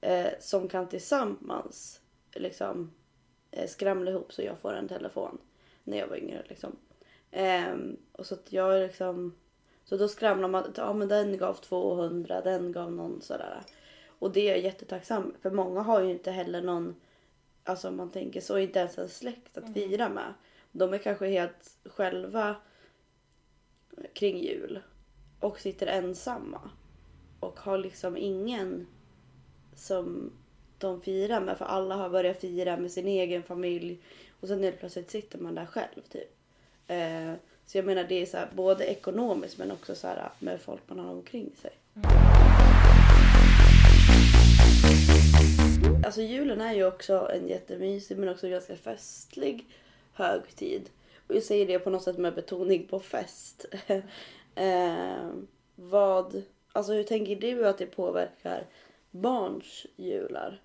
Eh, 0.00 0.26
som 0.40 0.68
kan 0.68 0.88
tillsammans 0.88 2.00
liksom 2.32 2.92
eh, 3.50 3.68
skramla 3.68 4.10
ihop 4.10 4.32
så 4.32 4.42
jag 4.42 4.58
får 4.58 4.72
en 4.72 4.88
telefon. 4.88 5.38
När 5.84 5.98
jag 5.98 6.06
var 6.06 6.16
yngre 6.16 6.42
liksom. 6.48 6.76
Ehm, 7.30 7.96
och 8.12 8.26
så 8.26 8.34
att 8.34 8.52
jag 8.52 8.76
är 8.76 8.86
liksom 8.86 9.38
så 9.84 9.96
då 9.96 10.08
skramlar 10.08 10.48
man, 10.48 10.72
ja 10.76 10.92
men 10.92 11.08
den 11.08 11.38
gav 11.38 11.54
200, 11.54 12.40
den 12.40 12.72
gav 12.72 12.92
någon 12.92 13.22
sådär. 13.22 13.62
Och 14.18 14.32
det 14.32 14.40
är 14.40 14.50
jag 14.50 14.60
jättetacksam 14.60 15.34
för 15.42 15.50
många 15.50 15.80
har 15.80 16.00
ju 16.00 16.10
inte 16.10 16.30
heller 16.30 16.62
någon, 16.62 16.96
alltså 17.64 17.88
om 17.88 17.96
man 17.96 18.10
tänker 18.10 18.40
så, 18.40 18.58
inte 18.58 18.78
ens 18.78 18.98
en 18.98 19.08
släkt 19.08 19.58
att 19.58 19.74
fira 19.74 20.08
med. 20.08 20.34
De 20.72 20.94
är 20.94 20.98
kanske 20.98 21.26
helt 21.26 21.76
själva 21.84 22.56
kring 24.12 24.38
jul 24.38 24.80
och 25.40 25.60
sitter 25.60 25.86
ensamma. 25.86 26.60
Och 27.40 27.60
har 27.60 27.78
liksom 27.78 28.16
ingen 28.16 28.86
som 29.74 30.32
de 30.78 31.00
firar 31.00 31.40
med 31.40 31.58
för 31.58 31.64
alla 31.64 31.94
har 31.94 32.10
börjat 32.10 32.40
fira 32.40 32.76
med 32.76 32.92
sin 32.92 33.06
egen 33.06 33.42
familj. 33.42 33.98
Och 34.40 34.48
sen 34.48 34.62
helt 34.62 34.78
plötsligt 34.78 35.10
sitter 35.10 35.38
man 35.38 35.54
där 35.54 35.66
själv 35.66 36.02
typ. 36.08 36.36
Eh, 36.86 37.32
så 37.66 37.78
jag 37.78 37.84
menar 37.84 38.04
det 38.04 38.22
är 38.22 38.26
så 38.26 38.36
här, 38.36 38.48
både 38.54 38.84
ekonomiskt 38.84 39.58
men 39.58 39.70
också 39.70 39.94
så 39.94 40.06
här, 40.06 40.30
med 40.38 40.60
folk 40.60 40.80
man 40.86 40.98
har 40.98 41.12
omkring 41.12 41.50
sig. 41.62 41.72
Alltså 46.04 46.22
julen 46.22 46.60
är 46.60 46.74
ju 46.74 46.86
också 46.86 47.30
en 47.34 47.48
jättemysig 47.48 48.18
men 48.18 48.28
också 48.28 48.48
ganska 48.48 48.76
festlig 48.76 49.66
högtid. 50.12 50.90
Och 51.28 51.36
jag 51.36 51.42
säger 51.42 51.66
det 51.66 51.78
på 51.78 51.90
något 51.90 52.02
sätt 52.02 52.18
med 52.18 52.34
betoning 52.34 52.86
på 52.86 53.00
fest. 53.00 53.66
eh, 54.58 55.30
vad, 55.74 56.42
alltså 56.72 56.92
hur 56.92 57.04
tänker 57.04 57.36
du 57.36 57.66
att 57.68 57.78
det 57.78 57.86
påverkar 57.86 58.66
barns 59.10 59.86
jular? 59.96 60.60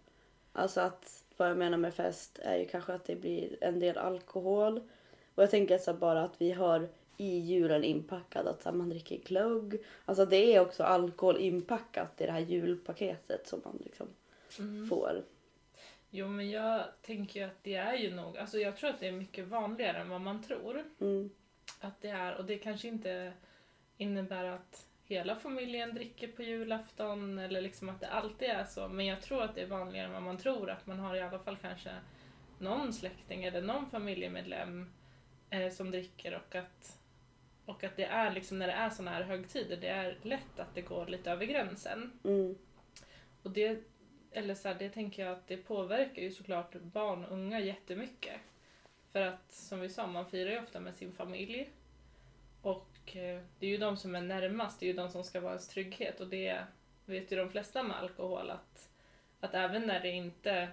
Alltså 0.54 0.82
att 0.82 1.24
vad 1.38 1.50
jag 1.50 1.58
menar 1.58 1.78
med 1.78 1.94
fest 1.94 2.40
är 2.44 2.58
ju 2.58 2.66
kanske 2.66 2.94
att 2.94 3.06
det 3.06 3.16
blir 3.16 3.58
en 3.62 3.80
del 3.80 3.98
alkohol. 3.98 4.78
Och 5.36 5.44
jag 5.44 5.52
tänker 5.52 5.78
så 5.78 5.94
bara 5.94 6.24
att 6.24 6.42
vi 6.42 6.52
har 6.52 6.90
i 7.18 7.38
julen 7.40 7.84
inpackad 7.84 8.48
att 8.48 8.64
så 8.64 8.72
man 8.72 8.90
dricker 8.90 9.18
glögg. 9.18 9.84
Alltså 10.06 10.26
det 10.26 10.56
är 10.56 10.60
också 10.60 10.84
alkohol 10.84 11.38
inpackat 11.38 12.22
i 12.22 12.26
det 12.26 12.32
här 12.32 12.40
julpaketet 12.40 13.48
som 13.48 13.62
man 13.66 13.80
liksom 13.84 14.08
Mm. 14.60 14.88
får. 14.88 15.24
Jo 16.10 16.28
men 16.28 16.50
jag 16.50 16.84
tänker 17.02 17.40
ju 17.40 17.46
att 17.46 17.64
det 17.64 17.76
är 17.76 17.94
ju 17.94 18.16
nog, 18.16 18.38
alltså 18.38 18.58
jag 18.58 18.78
tror 18.78 18.90
att 18.90 19.00
det 19.00 19.08
är 19.08 19.12
mycket 19.12 19.48
vanligare 19.48 19.98
än 19.98 20.10
vad 20.10 20.22
man 20.22 20.44
tror. 20.44 20.84
Mm. 21.00 21.30
Att 21.80 22.02
det 22.02 22.08
är, 22.08 22.36
och 22.38 22.46
det 22.46 22.58
kanske 22.58 22.88
inte 22.88 23.34
innebär 23.98 24.44
att 24.44 24.88
hela 25.06 25.36
familjen 25.36 25.94
dricker 25.94 26.28
på 26.28 26.44
julafton 26.44 27.40
eller 27.40 27.62
liksom 27.62 27.90
att 27.90 28.00
det 28.00 28.10
alltid 28.10 28.50
är 28.50 28.66
så. 28.66 28.88
Men 28.88 29.06
jag 29.06 29.22
tror 29.22 29.44
att 29.44 29.56
det 29.56 29.62
är 29.62 29.68
vanligare 29.68 30.08
än 30.08 30.14
vad 30.14 30.22
man 30.22 30.38
tror. 30.38 30.70
Att 30.70 30.88
man 30.88 31.00
har 31.00 31.16
i 31.16 31.22
alla 31.22 31.40
fall 31.40 31.58
kanske 31.58 31.92
någon 32.60 32.94
släkting 32.94 33.44
eller 33.44 33.62
någon 33.62 33.90
familjemedlem 33.90 34.94
eh, 35.50 35.72
som 35.72 35.92
dricker 35.92 36.36
och 36.36 36.56
att, 36.56 37.00
och 37.66 37.84
att 37.84 37.96
det 37.96 38.06
är 38.06 38.34
liksom 38.34 38.60
när 38.60 38.68
det 38.68 38.74
är 38.74 38.90
såna 38.90 39.12
här 39.12 39.24
högtider, 39.24 39.78
det 39.78 39.88
är 39.88 40.18
lätt 40.22 40.60
att 40.60 40.76
det 40.76 40.82
går 40.82 41.08
lite 41.08 41.32
över 41.32 41.46
gränsen. 41.46 42.20
Mm. 42.24 42.56
Och 43.44 43.52
det, 43.52 43.84
eller 44.32 44.56
så 44.56 44.68
här, 44.68 44.76
det 44.76 44.90
tänker 44.90 45.26
jag 45.26 45.32
att 45.32 45.48
det 45.48 45.58
påverkar 45.58 46.22
ju 46.22 46.32
såklart 46.32 46.74
barn 46.82 47.26
och 47.26 47.32
unga 47.32 47.60
jättemycket. 47.60 48.42
För 49.12 49.22
att 49.22 49.54
som 49.54 49.80
vi 49.80 49.90
sa, 49.90 50.08
man 50.08 50.26
firar 50.26 50.52
ju 50.52 50.60
ofta 50.60 50.80
med 50.80 50.96
sin 50.96 51.12
familj. 51.12 51.70
Och 52.62 52.93
det 53.06 53.66
är 53.66 53.70
ju 53.70 53.78
de 53.78 53.98
som 53.98 54.16
är 54.16 54.22
närmast, 54.22 54.80
det 54.80 54.86
är 54.86 54.88
ju 54.88 54.94
de 54.94 55.10
som 55.10 55.24
ska 55.24 55.40
vara 55.40 55.52
ens 55.52 55.68
trygghet. 55.68 56.20
Och 56.20 56.28
det 56.28 56.64
vet 57.06 57.32
ju 57.32 57.36
de 57.36 57.50
flesta 57.50 57.84
med 57.84 57.98
alkohol 57.98 58.50
att, 58.50 58.90
att 59.40 59.54
även 59.54 59.88
när 59.88 60.00
det 60.00 60.12
inte 60.12 60.68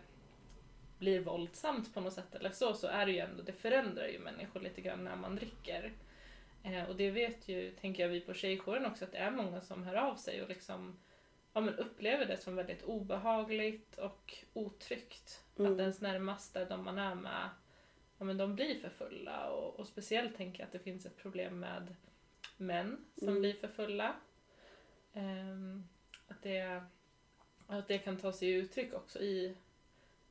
blir 0.98 1.20
våldsamt 1.20 1.94
på 1.94 2.00
något 2.00 2.12
sätt 2.12 2.34
eller 2.34 2.50
så, 2.50 2.74
så 2.74 2.86
är 2.86 3.06
det 3.06 3.12
ju 3.12 3.18
ändå, 3.18 3.42
det 3.42 3.52
förändrar 3.52 4.06
ju 4.06 4.18
människor 4.18 4.60
lite 4.60 4.80
grann 4.80 5.04
när 5.04 5.16
man 5.16 5.36
dricker. 5.36 5.92
Eh, 6.62 6.84
och 6.84 6.96
det 6.96 7.10
vet 7.10 7.48
ju, 7.48 7.70
tänker 7.70 8.02
jag, 8.02 8.10
vi 8.10 8.20
på 8.20 8.34
Tjejjouren 8.34 8.86
också, 8.86 9.04
att 9.04 9.12
det 9.12 9.18
är 9.18 9.30
många 9.30 9.60
som 9.60 9.82
hör 9.82 9.94
av 9.94 10.16
sig 10.16 10.42
och 10.42 10.48
liksom 10.48 10.98
ja, 11.52 11.60
men 11.60 11.74
upplever 11.74 12.26
det 12.26 12.36
som 12.36 12.56
väldigt 12.56 12.82
obehagligt 12.82 13.98
och 13.98 14.34
otryggt. 14.52 15.44
Mm. 15.58 15.72
Att 15.72 15.78
ens 15.78 16.00
närmaste, 16.00 16.64
de 16.64 16.84
man 16.84 16.98
är 16.98 17.14
med, 17.14 17.48
ja, 18.18 18.24
men 18.24 18.36
de 18.36 18.54
blir 18.54 18.74
för 18.74 18.88
fulla. 18.88 19.50
Och, 19.50 19.80
och 19.80 19.86
speciellt 19.86 20.36
tänker 20.36 20.60
jag 20.60 20.66
att 20.66 20.72
det 20.72 20.78
finns 20.78 21.06
ett 21.06 21.16
problem 21.16 21.60
med 21.60 21.94
män 22.60 23.04
som 23.18 23.28
Mm. 23.28 23.40
blir 23.40 23.52
för 23.52 23.68
fulla. 23.68 24.14
Ehm, 25.14 25.84
att, 26.28 26.42
det, 26.42 26.82
att 27.66 27.88
det 27.88 27.98
kan 27.98 28.16
ta 28.16 28.32
sig 28.32 28.50
uttryck 28.52 28.94
också 28.94 29.18
i, 29.20 29.54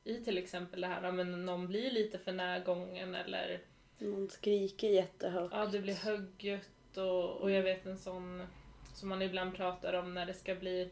i 0.04 0.24
till 0.24 0.38
exempel 0.38 0.80
det 0.80 0.86
här, 0.86 1.12
men 1.12 1.46
någon 1.46 1.66
blir 1.66 1.90
lite 1.90 2.18
för 2.18 2.32
närgången 2.32 3.14
eller 3.14 3.60
Någon 3.98 4.28
skriker 4.28 4.88
jättehögt. 4.88 5.54
Ja, 5.54 5.66
det 5.66 5.80
blir 5.80 5.94
högljutt 5.94 6.96
och, 6.96 7.36
och 7.36 7.50
jag 7.50 7.62
vet 7.62 7.86
en 7.86 7.98
sån 7.98 8.46
som 8.94 9.08
man 9.08 9.22
ibland 9.22 9.54
pratar 9.56 9.92
om 9.92 10.14
när 10.14 10.26
det 10.26 10.34
ska 10.34 10.54
bli 10.54 10.90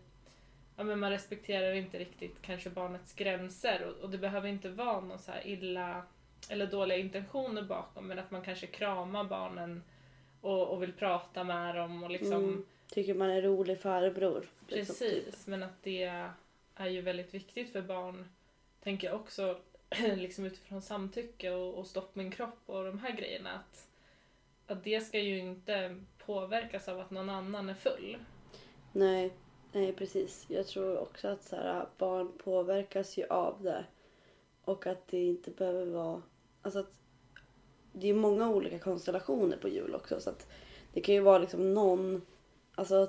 Ja 0.76 0.84
men 0.84 0.98
man 0.98 1.10
respekterar 1.10 1.72
inte 1.72 1.98
riktigt 1.98 2.42
kanske 2.42 2.70
barnets 2.70 3.14
gränser 3.14 3.84
och, 3.84 4.04
och 4.04 4.10
det 4.10 4.18
behöver 4.18 4.48
inte 4.48 4.68
vara 4.68 5.00
någon 5.00 5.18
så 5.18 5.32
illa 5.44 6.02
eller 6.48 6.66
dåliga 6.66 6.98
intentioner 6.98 7.62
bakom 7.62 8.06
men 8.06 8.18
att 8.18 8.30
man 8.30 8.42
kanske 8.42 8.66
kramar 8.66 9.24
barnen 9.24 9.82
och, 10.40 10.68
och 10.68 10.82
vill 10.82 10.92
prata 10.92 11.44
med 11.44 11.74
dem 11.74 12.02
och 12.02 12.10
liksom 12.10 12.44
Mm. 12.44 12.66
Tycker 12.90 13.14
man 13.14 13.30
är 13.30 13.42
rolig 13.42 13.80
farbror. 13.80 14.48
liksom, 14.68 14.94
Precis, 14.96 15.34
typ. 15.34 15.46
men 15.46 15.62
att 15.62 15.82
det 15.82 16.02
är 16.74 16.86
ju 16.88 17.00
väldigt 17.00 17.34
viktigt 17.34 17.72
för 17.72 17.82
barn, 17.82 18.28
tänker 18.82 19.06
jag 19.06 19.20
också, 19.20 19.60
liksom 20.16 20.44
utifrån 20.44 20.82
samtycke 20.82 21.50
och, 21.50 21.74
och 21.74 21.86
stopp 21.86 22.14
min 22.14 22.30
kropp 22.30 22.58
och 22.66 22.84
de 22.84 22.98
här 22.98 23.12
grejerna. 23.16 23.50
Att, 23.52 23.88
att 24.66 24.84
det 24.84 25.00
ska 25.00 25.18
ju 25.18 25.38
inte 25.38 26.00
påverkas 26.26 26.88
av 26.88 27.00
att 27.00 27.10
någon 27.10 27.30
annan 27.30 27.68
är 27.68 27.74
full. 27.74 28.16
Nej, 28.92 29.32
nej 29.72 29.92
precis. 29.92 30.46
Jag 30.48 30.66
tror 30.66 30.98
också 30.98 31.28
att 31.28 31.44
så 31.44 31.56
här, 31.56 31.86
barn 31.98 32.32
påverkas 32.44 33.16
ju 33.18 33.26
av 33.26 33.62
det. 33.62 33.84
Och 34.64 34.86
att 34.86 35.08
det 35.08 35.24
inte 35.24 35.50
behöver 35.50 35.86
vara... 35.86 36.22
Alltså 36.62 36.78
att 36.80 36.92
det 37.92 38.08
är 38.08 38.14
många 38.14 38.50
olika 38.50 38.78
konstellationer 38.78 39.56
på 39.56 39.68
jul 39.68 39.94
också. 39.94 40.20
Så 40.20 40.30
att 40.30 40.46
det 40.92 41.00
kan 41.00 41.14
ju 41.14 41.20
vara 41.20 41.38
liksom 41.38 41.74
någon... 41.74 42.22
Alltså 42.74 43.08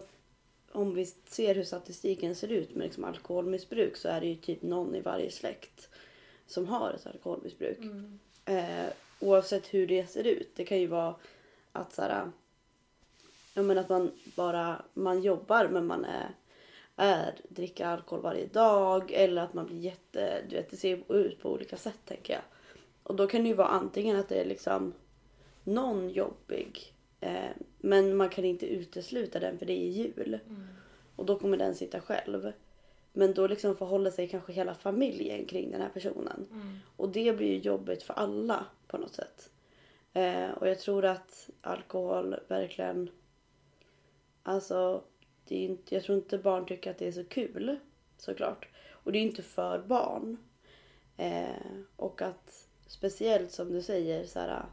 om 0.72 0.94
vi 0.94 1.06
ser 1.06 1.56
hur 1.56 1.63
statistiken 1.63 2.36
ser 2.36 2.52
ut 2.52 2.76
med 2.76 2.86
liksom 2.86 3.04
alkoholmissbruk 3.04 3.98
så 3.98 4.10
är 4.10 4.22
det 4.22 4.28
ju 4.28 4.36
typ 4.36 4.62
någon 4.62 4.96
i 4.96 5.02
varje 5.02 5.32
släkt 5.32 5.89
som 6.48 6.68
har 6.68 6.94
ett 6.94 7.08
alkoholmissbruk. 7.08 7.78
Eh, 8.46 8.89
oavsett 9.20 9.74
hur 9.74 9.88
det 9.88 10.08
ser 10.08 10.24
ut. 10.24 10.52
Det 10.56 10.65
kan 10.65 10.80
ju 10.80 10.88
vara 10.88 11.15
att 11.72 11.94
så 11.94 12.02
här, 12.02 12.32
ja, 13.54 13.62
men 13.62 13.78
att 13.78 13.89
man 13.89 14.12
bara 14.36 14.82
man 14.94 15.22
jobbar 15.22 15.68
men 15.68 15.86
man 15.86 16.06
är, 16.06 16.30
är 16.96 17.36
dricker 17.50 17.86
alkohol 17.86 18.24
varje 18.24 18.46
dag 18.48 19.12
eller 19.12 19.42
att 19.42 19.54
man 19.54 19.65
blir 19.65 19.80
jätte, 19.80 20.44
du 20.50 20.56
vet 20.56 20.70
det 20.70 20.78
ser 20.78 21.13
ut 21.13 21.42
på 21.42 21.52
olika 21.52 21.78
sätt 21.78 22.00
tänker 22.06 22.34
jag. 22.34 22.44
Och 23.10 23.15
då 23.15 23.28
kan 23.28 23.41
det 23.41 23.48
ju 23.48 23.54
vara 23.54 23.67
antingen 23.67 24.15
att 24.15 24.30
det 24.30 24.41
är 24.41 24.45
liksom 24.45 24.93
någon 25.63 26.10
jobbig 26.10 26.93
eh, 27.19 27.50
men 27.78 28.15
man 28.15 28.30
kan 28.30 28.45
inte 28.45 28.67
utesluta 28.67 29.39
den 29.39 29.58
för 29.58 29.65
det 29.65 29.74
är 29.74 29.89
jul. 29.89 30.39
Och 31.15 31.26
då 31.26 31.39
kommer 31.39 31.58
den 31.58 31.76
sitta 31.76 32.02
själv. 32.02 32.52
Men 33.13 33.34
då 33.34 33.48
liksom 33.48 33.76
förhåller 33.76 34.12
sig 34.12 34.28
kanske 34.28 34.54
hela 34.54 34.74
familjen 34.74 35.45
kring 35.45 35.72
den 35.72 35.82
här 35.82 35.89
personen. 35.89 36.48
Och 36.95 37.10
det 37.10 37.38
blir 37.38 37.48
ju 37.48 37.58
jobbigt 37.58 38.04
för 38.04 38.13
alla 38.13 38.65
på 38.88 38.98
något 38.98 39.15
sätt. 39.15 39.50
Eh, 40.13 40.50
och 40.50 40.67
jag 40.67 40.80
tror 40.80 41.06
att 41.06 41.50
alkohol 41.62 42.36
verkligen... 42.48 43.10
Alltså, 44.43 45.04
det 45.45 45.56
är 45.56 45.65
inte, 45.65 45.95
jag 45.95 46.04
tror 46.04 46.17
inte 46.17 46.38
barn 46.38 46.65
tycker 46.65 46.91
att 46.91 46.98
det 46.98 47.08
är 47.08 47.12
så 47.12 47.26
kul 47.26 47.80
såklart. 48.17 48.67
Och 48.89 49.12
det 49.12 49.19
är 49.19 49.24
inte 49.24 49.43
för 49.43 49.80
barn. 49.80 50.38
Eh, 51.17 51.82
och 51.95 52.22
att 52.22 52.68
speciellt 52.89 53.52
som 53.52 53.73
du 53.73 53.82
säger, 53.82 54.25
så 54.25 54.39
här, 54.39 54.65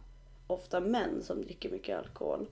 ofta 0.47 0.81
män 0.81 1.23
som 1.23 1.43
dricker 1.43 1.71
mycket 1.71 1.99
alkohol 1.99 2.47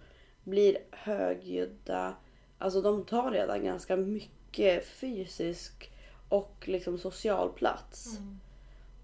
blir 0.44 0.78
högljudda. 0.90 2.14
Alltså 2.58 2.80
de 2.82 3.04
tar 3.04 3.30
redan 3.30 3.64
ganska 3.64 3.96
mycket 3.96 4.86
fysisk 4.86 5.90
och 6.28 6.64
liksom 6.64 6.98
social 6.98 7.52
plats. 7.52 8.18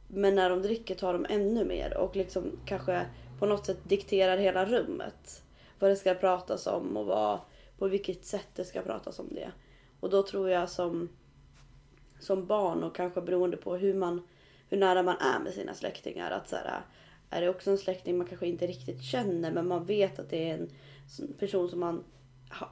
Men 0.08 0.34
när 0.34 0.50
de 0.50 0.62
dricker 0.62 0.94
tar 0.94 1.12
de 1.12 1.26
ännu 1.28 1.64
mer 1.64 1.96
och 1.96 2.16
liksom 2.16 2.58
kanske 2.64 3.06
på 3.38 3.46
något 3.46 3.66
sätt 3.66 3.78
dikterar 3.84 4.36
hela 4.36 4.64
rummet. 4.64 5.42
Vad 5.78 5.90
det 5.90 5.96
ska 5.96 6.14
pratas 6.14 6.66
om 6.66 6.96
och 6.96 7.06
vad, 7.06 7.38
på 7.78 7.88
vilket 7.88 8.24
sätt 8.24 8.48
det 8.54 8.64
ska 8.64 8.82
pratas 8.82 9.18
om 9.18 9.28
det. 9.30 9.52
Och 10.00 10.10
då 10.10 10.22
tror 10.22 10.50
jag 10.50 10.70
som, 10.70 11.08
som 12.20 12.46
barn 12.46 12.84
och 12.84 12.94
kanske 12.94 13.20
beroende 13.20 13.56
på 13.56 13.76
hur, 13.76 13.94
man, 13.94 14.22
hur 14.70 14.78
nära 14.78 15.02
man 15.02 15.16
är 15.16 15.38
med 15.38 15.54
sina 15.54 15.74
släktingar. 15.74 16.30
Att 16.30 16.48
så 16.48 16.56
här, 16.56 16.66
äh, 16.66 17.38
är 17.38 17.40
det 17.40 17.48
också 17.48 17.70
en 17.70 17.78
släkting 17.78 18.18
man 18.18 18.26
kanske 18.26 18.46
inte 18.46 18.66
riktigt 18.66 19.02
känner 19.02 19.52
men 19.52 19.68
man 19.68 19.84
vet 19.84 20.18
att 20.18 20.30
det 20.30 20.50
är 20.50 20.54
en 20.54 20.70
person 21.38 21.68
som 21.70 21.80
man 21.80 22.04
ha, 22.50 22.70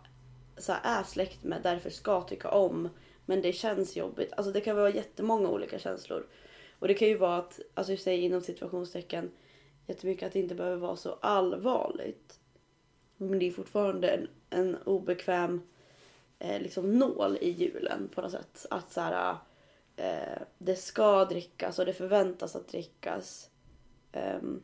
så 0.57 0.73
här, 0.73 1.01
är 1.01 1.05
släkt 1.05 1.45
med 1.45 1.63
därför 1.63 1.91
ska 1.91 2.23
tycka 2.23 2.51
om. 2.51 2.89
Men 3.27 3.43
det 3.43 3.53
känns 3.53 3.97
jobbigt. 3.97 4.33
Alltså 4.37 4.53
det 4.53 4.61
kan 4.61 4.77
vara 4.77 4.91
jättemånga 4.91 5.49
olika 5.49 5.79
känslor. 5.79 6.27
Och 6.79 6.89
det 6.89 6.95
kan 6.95 7.09
ju 7.09 7.17
vara 7.17 7.37
att, 7.37 7.61
alltså 7.75 7.93
jag 7.93 8.01
säger 8.01 8.23
inom 8.23 8.41
situationstecken 8.41 9.31
jättemycket 9.87 10.27
att 10.27 10.33
det 10.33 10.39
inte 10.39 10.55
behöver 10.55 10.77
vara 10.77 10.97
så 10.97 11.19
allvarligt. 11.21 12.41
Men 13.17 13.39
det 13.39 13.47
är 13.47 13.51
fortfarande 13.51 14.11
en, 14.11 14.29
en 14.51 14.77
obekväm 14.85 15.63
eh, 16.39 16.61
liksom 16.61 16.99
nål 16.99 17.39
i 17.41 17.51
julen 17.51 18.09
på 18.15 18.21
något 18.21 18.33
sätt. 18.33 18.67
Att 18.71 18.93
så 18.93 19.01
här, 19.01 19.37
eh, 19.99 20.43
det 20.59 20.77
ska 20.77 21.25
drickas 21.25 21.79
och 21.79 21.87
det 21.87 21.93
förväntas 21.93 22.57
att 22.57 22.69
drickas. 22.69 23.51
Ehm, 24.13 24.63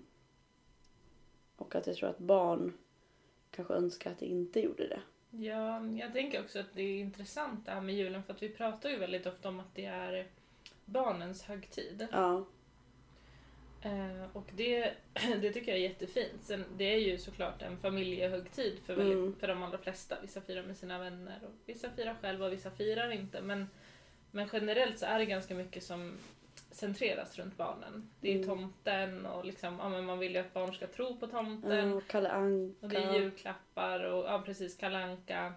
och 1.56 1.74
att 1.74 1.86
jag 1.86 1.96
tror 1.96 2.08
att 2.08 2.18
barn 2.18 2.72
kanske 3.50 3.74
önskar 3.74 4.10
att 4.10 4.18
det 4.18 4.26
inte 4.26 4.60
gjorde 4.60 4.88
det. 4.88 5.00
Ja, 5.30 5.86
jag 5.86 6.12
tänker 6.12 6.40
också 6.40 6.58
att 6.60 6.72
det 6.74 6.82
är 6.82 7.00
intressant 7.00 7.66
det 7.66 7.72
här 7.72 7.80
med 7.80 7.94
julen 7.94 8.22
för 8.22 8.32
att 8.32 8.42
vi 8.42 8.48
pratar 8.48 8.90
ju 8.90 8.96
väldigt 8.98 9.26
ofta 9.26 9.48
om 9.48 9.60
att 9.60 9.74
det 9.74 9.84
är 9.86 10.26
barnens 10.84 11.42
högtid. 11.42 12.06
Ja, 12.12 12.44
Eh, 13.84 14.26
och 14.32 14.50
det, 14.56 14.92
det 15.40 15.52
tycker 15.52 15.72
jag 15.72 15.78
är 15.78 15.88
jättefint. 15.88 16.42
Sen, 16.42 16.64
det 16.76 16.84
är 16.84 16.98
ju 16.98 17.18
såklart 17.18 17.62
en 17.62 17.78
familjehögtid 17.78 18.78
för, 18.86 18.94
väldigt, 18.94 19.18
Mm. 19.18 19.36
för 19.36 19.48
de 19.48 19.62
allra 19.62 19.78
flesta. 19.78 20.20
Vissa 20.22 20.40
firar 20.40 20.62
med 20.62 20.76
sina 20.76 20.98
vänner 20.98 21.40
och 21.44 21.50
vissa 21.66 21.90
firar 21.90 22.16
själva 22.20 22.46
och 22.46 22.52
vissa 22.52 22.70
firar 22.70 23.10
inte. 23.10 23.42
Men, 23.42 23.68
men 24.34 24.48
generellt 24.52 24.98
så 24.98 25.06
är 25.06 25.18
det 25.18 25.24
ganska 25.26 25.54
mycket 25.54 25.82
som 25.82 26.16
centreras 26.70 27.38
runt 27.38 27.56
barnen. 27.56 28.10
Det 28.20 28.30
är 28.30 28.34
Mm. 28.34 28.46
tomten 28.48 29.26
och 29.26 29.44
liksom, 29.44 29.78
ja, 29.78 29.88
men 29.88 30.04
man 30.04 30.18
vill 30.18 30.32
ju 30.34 30.38
att 30.40 30.52
barn 30.54 30.74
ska 30.74 30.86
tro 30.86 31.16
på 31.16 31.26
tomten. 31.26 31.90
ja 31.90 32.00
Kalle 32.08 32.30
Anka. 32.30 32.74
Och 32.86 32.88
det 32.88 32.96
är 32.96 33.14
julklappar 33.14 34.00
och 34.04 34.24
ja, 34.24 34.42
precis 34.46 34.76
kalanka. 34.76 35.52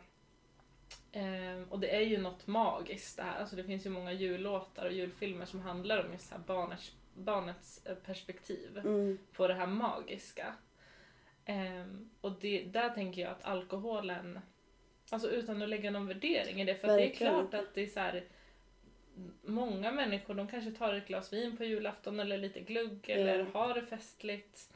Ehm, 1.11 1.63
och 1.69 1.79
det 1.79 1.95
är 1.95 2.01
ju 2.01 2.17
något 2.17 2.47
magiskt 2.47 3.17
det 3.17 3.23
här. 3.23 3.39
Alltså 3.39 3.55
det 3.55 3.63
finns 3.63 3.85
ju 3.85 3.89
många 3.89 4.11
jullåtar 4.13 4.85
och 4.85 4.91
julfilmer 4.91 5.45
som 5.45 5.59
handlar 5.59 6.05
om 6.05 6.11
just 6.11 6.29
så 6.29 6.35
här 6.35 6.41
barnets, 6.47 6.91
barnets 7.13 7.85
eh, 7.85 7.95
perspektiv 7.95 8.77
Mm, 8.77 9.17
på 9.33 9.47
det 9.47 9.53
här 9.53 9.67
magiska. 9.67 10.55
Ehm, 11.45 12.09
och 12.21 12.31
det, 12.41 12.63
där 12.63 12.89
tänker 12.89 13.21
jag 13.21 13.31
att 13.31 13.43
alkoholen, 13.43 14.39
alltså 15.09 15.29
utan 15.29 15.61
att 15.61 15.69
lägga 15.69 15.91
någon 15.91 16.07
värdering 16.07 16.61
i 16.61 16.65
det, 16.65 16.75
för 16.75 16.87
att 16.87 16.97
det 16.97 17.03
är 17.11 17.15
klart 17.15 17.53
att 17.53 17.73
det 17.73 17.81
är 17.81 17.87
så 17.87 17.99
här, 17.99 18.23
många 19.45 19.91
människor 19.91 20.33
de 20.33 20.47
kanske 20.47 20.71
tar 20.71 20.93
ett 20.93 21.07
glas 21.07 21.33
vin 21.33 21.57
på 21.57 21.63
julafton 21.63 22.19
eller 22.19 22.37
lite 22.37 22.59
glugg 22.59 23.09
eller 23.09 23.39
Mm. 23.39 23.51
har 23.53 23.73
det 23.73 23.81
festligt. 23.85 24.69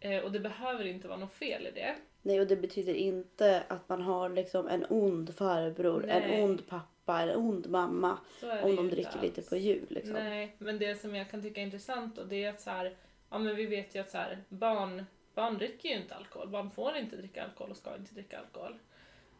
Eh, 0.00 0.24
och 0.24 0.32
det 0.32 0.40
behöver 0.40 0.84
inte 0.84 1.08
vara 1.08 1.18
något 1.18 1.32
fel 1.34 1.66
i 1.66 1.70
det. 1.70 1.94
Nej 2.22 2.40
och 2.40 2.46
det 2.46 2.56
betyder 2.56 2.94
inte 2.94 3.62
att 3.68 3.88
man 3.88 4.02
har 4.02 4.28
liksom 4.28 4.68
en 4.68 4.86
ond 4.88 5.34
farbror, 5.36 6.04
Nej. 6.06 6.22
en 6.34 6.44
ond 6.44 6.66
pappa, 6.68 7.22
en 7.22 7.36
ond 7.36 7.66
mamma. 7.70 8.18
Om 8.62 8.76
de 8.76 8.88
dricker 8.90 9.20
lite 9.22 9.40
alls. 9.40 9.48
på 9.48 9.56
jul 9.56 9.86
liksom. 9.88 10.12
Nej, 10.14 10.54
men 10.58 10.78
det 10.78 10.94
som 11.00 11.14
jag 11.14 11.30
kan 11.30 11.42
tycka 11.42 11.60
är 11.60 11.64
intressant 11.64 12.18
och 12.18 12.26
det 12.26 12.44
är 12.44 12.50
att 12.50 12.60
så 12.60 12.70
här, 12.70 12.96
ja 13.30 13.38
men 13.38 13.56
vi 13.56 13.66
vet 13.66 13.94
ju 13.94 13.98
att 14.00 14.10
så 14.10 14.18
här, 14.18 14.38
barn, 14.48 15.04
barn 15.34 15.58
dricker 15.58 15.88
ju 15.88 15.94
inte 15.96 16.14
alkohol. 16.14 16.48
Barn 16.48 16.70
får 16.70 16.96
inte 16.96 17.16
dricka 17.16 17.44
alkohol 17.44 17.70
och 17.70 17.76
ska 17.76 17.96
inte 17.96 18.14
dricka 18.14 18.38
alkohol. 18.38 18.78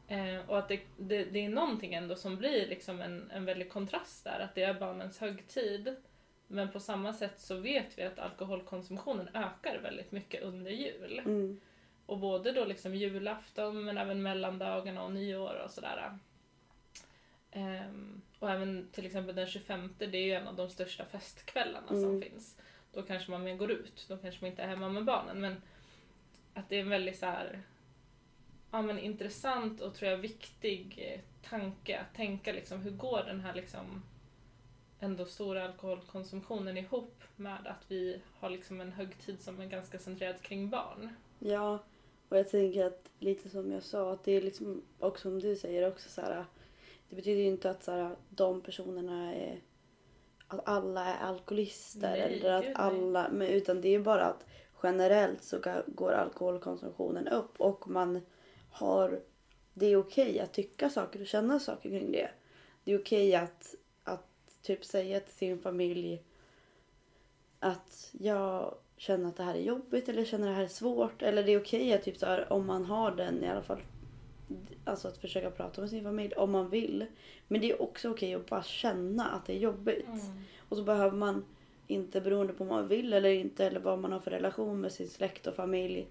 Eh, 0.08 0.38
och 0.50 0.58
att 0.58 0.68
det, 0.68 0.80
det, 0.96 1.24
det 1.24 1.44
är 1.44 1.48
någonting 1.48 1.94
ändå 1.94 2.16
som 2.16 2.36
blir 2.36 2.66
liksom 2.66 3.00
en, 3.00 3.30
en 3.30 3.44
väldig 3.44 3.70
kontrast 3.72 4.24
där, 4.24 4.40
att 4.40 4.54
det 4.54 4.62
är 4.62 4.74
barnens 4.80 5.18
högtid. 5.18 5.96
Men 6.46 6.72
på 6.72 6.80
samma 6.80 7.12
sätt 7.12 7.40
så 7.40 7.56
vet 7.56 7.98
vi 7.98 8.02
att 8.02 8.18
alkoholkonsumtionen 8.18 9.28
ökar 9.34 9.78
väldigt 9.82 10.12
mycket 10.12 10.42
under 10.42 10.70
jul. 10.70 11.18
Mm. 11.18 11.60
Och 12.06 12.18
både 12.18 12.52
då 12.52 12.64
liksom 12.64 12.94
julafton 12.94 13.84
men 13.84 13.98
även 13.98 14.22
mellandagarna 14.22 15.02
och 15.02 15.12
nyår 15.12 15.62
och 15.64 15.70
sådär. 15.70 16.18
Ehm, 17.50 18.22
och 18.38 18.50
även 18.50 18.88
till 18.92 19.06
exempel 19.06 19.34
den 19.34 19.46
25, 19.46 19.94
det 19.98 20.04
är 20.18 20.24
ju 20.24 20.32
en 20.32 20.48
av 20.48 20.54
de 20.56 20.68
största 20.68 21.04
festkvällarna 21.04 21.88
som 21.88 22.04
Mm. 22.04 22.22
finns. 22.22 22.58
Då 22.92 23.02
kanske 23.02 23.30
man 23.30 23.42
mer 23.42 23.56
går 23.56 23.70
ut, 23.70 24.06
då 24.08 24.16
kanske 24.16 24.40
man 24.40 24.50
inte 24.50 24.62
är 24.62 24.68
hemma 24.68 24.88
med 24.88 25.04
barnen. 25.04 25.40
Men 25.40 25.62
att 26.54 26.68
det 26.68 26.76
är 26.76 26.80
en 26.80 26.88
väldigt 26.90 27.18
så 27.18 27.26
här, 27.26 27.62
ja, 28.72 28.82
men 28.82 28.98
intressant 28.98 29.80
och 29.80 29.94
tror 29.94 30.10
jag 30.10 30.18
viktig 30.18 31.12
eh, 31.12 31.20
tanke 31.50 31.98
att 31.98 32.14
tänka 32.14 32.52
liksom 32.52 32.80
hur 32.80 32.90
går 32.90 33.22
den 33.26 33.40
här 33.40 33.54
liksom 33.54 34.02
ändå 35.00 35.24
stora 35.24 35.64
alkoholkonsumtionen 35.64 36.76
ihop 36.76 37.22
med 37.36 37.66
att 37.66 37.84
vi 37.88 38.20
har 38.40 38.50
liksom 38.50 38.80
en 38.80 38.92
högtid 38.92 39.40
som 39.40 39.60
är 39.60 39.66
ganska 39.66 39.98
centrerad 39.98 40.40
kring 40.40 40.70
barn. 40.70 41.14
Ja, 41.38 41.78
och 42.28 42.38
jag 42.38 42.50
tänker 42.50 42.86
att 42.86 43.10
lite 43.18 43.48
som 43.48 43.72
jag 43.72 43.82
sa, 43.82 44.12
att 44.12 44.24
det 44.24 44.32
är 44.32 44.42
liksom, 44.42 44.82
och 44.98 45.18
som 45.18 45.40
du 45.40 45.56
säger 45.56 45.88
också 45.88 46.08
så 46.08 46.20
här, 46.20 46.44
det 47.08 47.16
betyder 47.16 47.42
ju 47.42 47.48
inte 47.48 47.70
att 47.70 47.84
så 47.84 47.92
här, 47.92 48.16
de 48.28 48.60
personerna 48.60 49.34
är, 49.34 49.60
att 50.48 50.68
alla 50.68 51.06
är 51.06 51.26
alkoholister 51.26 52.10
Nej, 52.10 52.20
eller 52.20 52.52
att 52.52 52.76
alla, 52.76 53.28
men, 53.32 53.48
utan 53.48 53.80
det 53.80 53.88
är 53.88 54.00
bara 54.00 54.24
att 54.24 54.46
generellt 54.82 55.42
så 55.42 55.82
går 55.86 56.12
alkoholkonsumtionen 56.12 57.28
upp 57.28 57.60
och 57.60 57.88
man 57.88 58.20
har, 58.72 59.20
det 59.74 59.86
är 59.86 59.96
okej 59.96 60.40
att 60.40 60.52
tycka 60.52 60.90
saker 60.90 61.20
och 61.20 61.26
känna 61.26 61.60
saker 61.60 61.90
kring 61.90 62.12
det. 62.12 62.30
Det 62.84 62.92
är 62.92 62.98
okej 62.98 63.34
att, 63.34 63.74
att 64.04 64.26
typ 64.62 64.84
säga 64.84 65.20
till 65.20 65.34
sin 65.34 65.58
familj 65.58 66.22
att 67.60 68.10
jag 68.12 68.74
känner 68.96 69.28
att 69.28 69.36
det 69.36 69.42
här 69.42 69.54
är 69.54 69.62
jobbigt 69.62 70.08
eller 70.08 70.24
känner 70.24 70.48
att 70.48 70.52
det 70.52 70.56
här 70.56 70.64
är 70.64 70.68
svårt. 70.68 71.22
Eller 71.22 71.42
det 71.42 71.52
är 71.52 71.60
okej 71.60 71.92
att 71.92 72.02
typ 72.02 72.16
så 72.16 72.26
här, 72.26 72.52
om 72.52 72.66
man 72.66 72.84
har 72.84 73.10
den 73.10 73.44
i 73.44 73.48
alla 73.48 73.62
fall. 73.62 73.80
Alltså 74.84 75.08
att 75.08 75.18
försöka 75.18 75.50
prata 75.50 75.80
med 75.80 75.90
sin 75.90 76.02
familj 76.02 76.34
om 76.34 76.50
man 76.50 76.70
vill. 76.70 77.06
Men 77.48 77.60
det 77.60 77.70
är 77.70 77.82
också 77.82 78.10
okej 78.10 78.34
att 78.34 78.46
bara 78.50 78.62
känna 78.62 79.30
att 79.30 79.46
det 79.46 79.52
är 79.52 79.58
jobbigt. 79.58 80.06
Och 80.68 80.76
så 80.76 80.82
behöver 80.82 81.16
man 81.16 81.44
inte 81.86 82.20
beroende 82.20 82.52
på 82.52 82.64
om 82.64 82.68
man 82.68 82.88
vill 82.88 83.12
eller 83.12 83.30
inte 83.30 83.66
eller 83.66 83.80
vad 83.80 83.98
man 83.98 84.12
har 84.12 84.20
för 84.20 84.30
relation 84.30 84.80
med 84.80 84.92
sin 84.92 85.08
släkt 85.08 85.46
och 85.46 85.54
familj. 85.54 86.06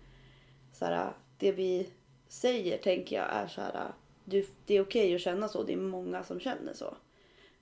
Så 0.73 0.85
här, 0.85 1.13
det 1.37 1.51
vi 1.51 1.89
säger 2.31 2.77
tänker 2.77 3.15
jag 3.15 3.33
är 3.33 3.47
så 3.47 3.61
här. 3.61 3.75
Äh, 3.75 3.91
du, 4.25 4.45
det 4.65 4.77
är 4.77 4.81
okej 4.81 5.15
att 5.15 5.21
känna 5.21 5.47
så. 5.47 5.63
Det 5.63 5.73
är 5.73 5.77
många 5.77 6.23
som 6.23 6.39
känner 6.39 6.73
så. 6.73 6.95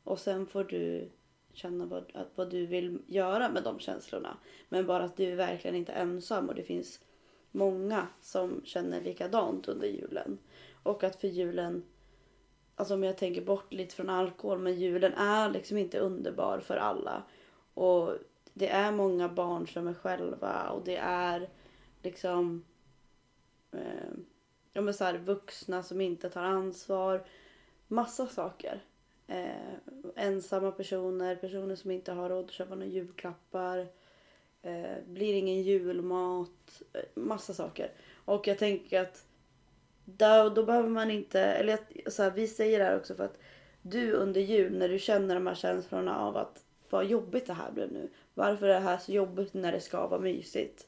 Och 0.04 0.20
sen 0.20 0.46
får 0.46 0.64
du 0.64 1.10
känna 1.54 1.86
vad, 1.86 2.04
att, 2.14 2.28
vad 2.36 2.50
du 2.50 2.66
vill 2.66 3.02
göra 3.08 3.50
med 3.50 3.64
de 3.64 3.80
känslorna. 3.80 4.38
Men 4.70 4.86
bara 4.86 5.04
att 5.04 5.18
du 5.18 5.32
är 5.32 5.36
verkligen 5.36 5.76
inte 5.76 5.92
ensam 5.92 6.50
och 6.50 6.56
det 6.56 6.64
finns 6.64 7.00
många 7.52 8.08
som 8.22 8.62
känner 8.66 9.02
likadant 9.02 9.68
under 9.68 9.88
julen. 9.88 10.38
Och 10.84 11.04
att 11.04 11.16
för 11.16 11.28
julen, 11.28 11.84
alltså 12.76 12.94
om 12.94 13.04
jag 13.04 13.18
tänker 13.18 13.42
bort 13.42 13.74
lite 13.74 13.96
från 13.96 14.10
alkohol, 14.10 14.60
men 14.60 14.80
julen 14.80 15.14
är 15.14 15.50
liksom 15.50 15.78
inte 15.78 16.00
underbar 16.00 16.60
för 16.60 16.78
alla. 16.78 17.24
Och 17.74 18.14
det 18.54 18.70
är 18.70 18.92
många 18.92 19.30
barn 19.30 19.68
som 19.68 19.88
är 19.88 19.94
själva 19.94 20.70
och 20.70 20.86
det 20.86 20.98
är 20.98 21.50
liksom 22.04 22.66
eh, 23.72 24.14
ja, 24.74 24.82
men 24.82 24.94
så 24.94 25.04
här, 25.04 25.18
vuxna 25.18 25.84
som 25.84 26.02
inte 26.02 26.30
tar 26.30 26.44
ansvar. 26.44 27.26
Massa 27.88 28.28
saker. 28.28 28.84
Eh, 29.28 29.74
ensamma 30.16 30.72
personer, 30.72 31.36
personer 31.36 31.76
som 31.76 31.92
inte 31.92 32.12
har 32.12 32.30
råd 32.30 32.46
att 32.46 32.52
köpa 32.52 32.76
några 32.76 32.88
julklappar. 32.88 33.88
Eh, 34.62 34.98
blir 35.08 35.34
ingen 35.34 35.62
julmat. 35.62 36.82
Eh, 36.94 37.02
massa 37.22 37.54
saker. 37.54 37.92
Och 38.26 38.48
jag 38.48 38.58
tänker 38.58 39.02
att 39.02 39.26
då, 40.06 40.50
då 40.56 40.64
behöver 40.64 40.90
man 40.90 41.12
inte, 41.12 41.42
eller 41.42 41.80
så 42.10 42.24
här, 42.24 42.32
vi 42.32 42.48
säger 42.48 42.80
det 42.80 42.86
här 42.86 42.98
också 42.98 43.16
för 43.16 43.26
att 43.26 43.38
du 43.82 44.14
under 44.14 44.42
jul 44.42 44.78
när 44.78 44.90
du 44.90 45.00
känner 45.00 45.36
de 45.36 45.48
här 45.48 45.56
känslorna 45.56 46.20
av 46.20 46.38
att 46.38 46.64
vad 46.90 47.06
jobbigt 47.06 47.48
det 47.48 47.54
här 47.54 47.72
blev 47.72 47.92
nu. 47.92 48.10
Varför 48.34 48.68
är 48.68 48.74
det 48.74 48.80
här 48.80 48.98
så 48.98 49.12
jobbigt 49.12 49.54
när 49.54 49.72
det 49.72 49.80
ska 49.80 50.08
vara 50.08 50.22
mysigt? 50.22 50.88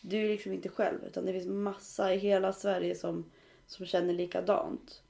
Du 0.00 0.24
är 0.24 0.28
liksom 0.28 0.52
inte 0.52 0.68
själv 0.68 1.04
utan 1.04 1.26
det 1.26 1.32
finns 1.32 1.46
massa 1.46 2.14
i 2.14 2.18
hela 2.18 2.52
Sverige 2.52 2.94
som, 2.94 3.30
som 3.66 3.86
känner 3.86 4.14
likadant. 4.14 5.02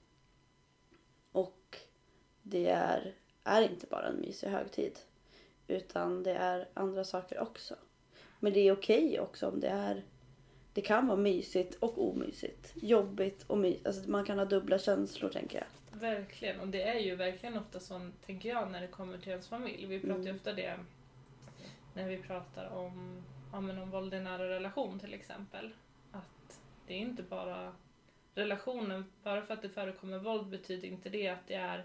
Och 1.33 1.77
det 2.43 2.69
är, 2.69 3.15
är 3.45 3.63
inte 3.63 3.87
bara 3.87 4.07
en 4.09 4.21
mysig 4.21 4.49
högtid. 4.49 4.99
Utan 5.67 6.23
det 6.23 6.35
är 6.35 6.69
andra 6.75 7.05
saker 7.05 7.41
också. 7.41 7.77
Men 8.41 8.53
det 8.53 8.61
är 8.61 8.73
okej 8.73 9.21
också 9.21 9.49
om 9.49 9.61
det 9.61 9.69
är... 9.69 10.05
Det 10.73 10.81
kan 10.81 11.07
vara 11.07 11.17
mysigt 11.19 11.75
och 11.81 12.09
omysigt. 12.11 12.73
Jobbigt 12.75 13.43
och 13.47 13.59
mysigt. 13.59 13.87
Alltså 13.87 14.11
man 14.11 14.25
kan 14.25 14.39
ha 14.39 14.45
dubbla 14.45 14.79
känslor 14.79 15.29
tänker 15.31 15.59
jag. 15.59 16.01
Verkligen, 16.01 16.61
och 16.61 16.69
det 16.69 16.83
är 16.83 16.99
ju 16.99 17.17
verkligen 17.17 17.59
ofta 17.59 17.81
så, 17.81 18.11
tänker 18.27 18.49
jag, 18.49 18.71
när 18.71 18.81
det 18.81 18.87
kommer 18.87 19.19
till 19.19 19.29
ens 19.29 19.49
familj. 19.49 19.87
Vi 19.87 20.01
pratar 20.01 20.15
ju 20.15 20.23
Mm. 20.23 20.37
ofta 20.37 20.53
det 20.53 20.79
när 21.95 22.09
vi 22.09 22.19
pratar 22.19 22.67
om, 22.69 23.23
ja, 23.53 23.61
men 23.61 23.79
om 23.79 23.91
våld 23.91 24.15
i 24.15 24.21
nära 24.21 24.49
relation 24.49 24.99
till 25.01 25.15
exempel. 25.15 25.71
Att 26.13 26.61
det 26.87 26.95
är 26.95 26.99
inte 26.99 27.23
bara 27.23 27.73
relationen, 28.35 29.05
bara 29.23 29.43
för 29.43 29.55
att 29.55 29.63
det 29.63 29.69
förekommer 29.69 30.19
våld 30.19 30.49
betyder 30.49 30.89
inte 30.89 31.09
det 31.09 31.29
att 31.29 31.47
det 31.47 31.55
är 31.55 31.85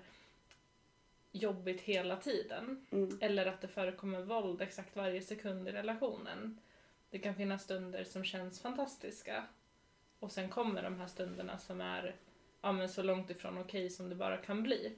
jobbigt 1.32 1.82
hela 1.82 2.18
tiden. 2.18 2.86
Mm. 2.92 3.18
Eller 3.22 3.46
att 3.46 3.62
det 3.62 3.68
förekommer 3.68 4.22
våld 4.22 4.62
exakt 4.62 4.96
varje 4.96 5.22
sekund 5.22 5.68
i 5.68 5.72
relationen. 5.72 6.60
Det 7.10 7.20
kan 7.20 7.36
finnas 7.36 7.64
stunder 7.64 8.04
som 8.04 8.24
känns 8.24 8.62
fantastiska. 8.62 9.44
Och 10.20 10.32
sen 10.32 10.50
kommer 10.50 10.84
de 10.84 11.00
här 11.00 11.08
stunderna 11.08 11.58
som 11.58 11.82
är 11.82 12.16
ja, 12.62 12.72
men 12.72 12.90
så 12.90 13.04
långt 13.04 13.30
ifrån 13.30 13.58
okej 13.58 13.90
som 13.90 14.10
det 14.10 14.16
bara 14.16 14.38
kan 14.38 14.64
bli. 14.64 14.96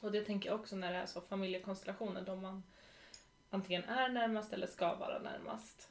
Och 0.00 0.12
det 0.12 0.24
tänker 0.24 0.50
jag 0.50 0.60
också 0.60 0.76
när 0.76 0.92
det 0.92 0.98
är 0.98 1.06
så 1.06 1.20
familjekonstellationer 1.20 2.22
då 2.22 2.36
man 2.36 2.62
antingen 3.50 3.84
är 3.84 4.08
närmast 4.08 4.52
eller 4.52 4.66
ska 4.66 4.94
vara 4.94 5.18
närmast. 5.18 5.89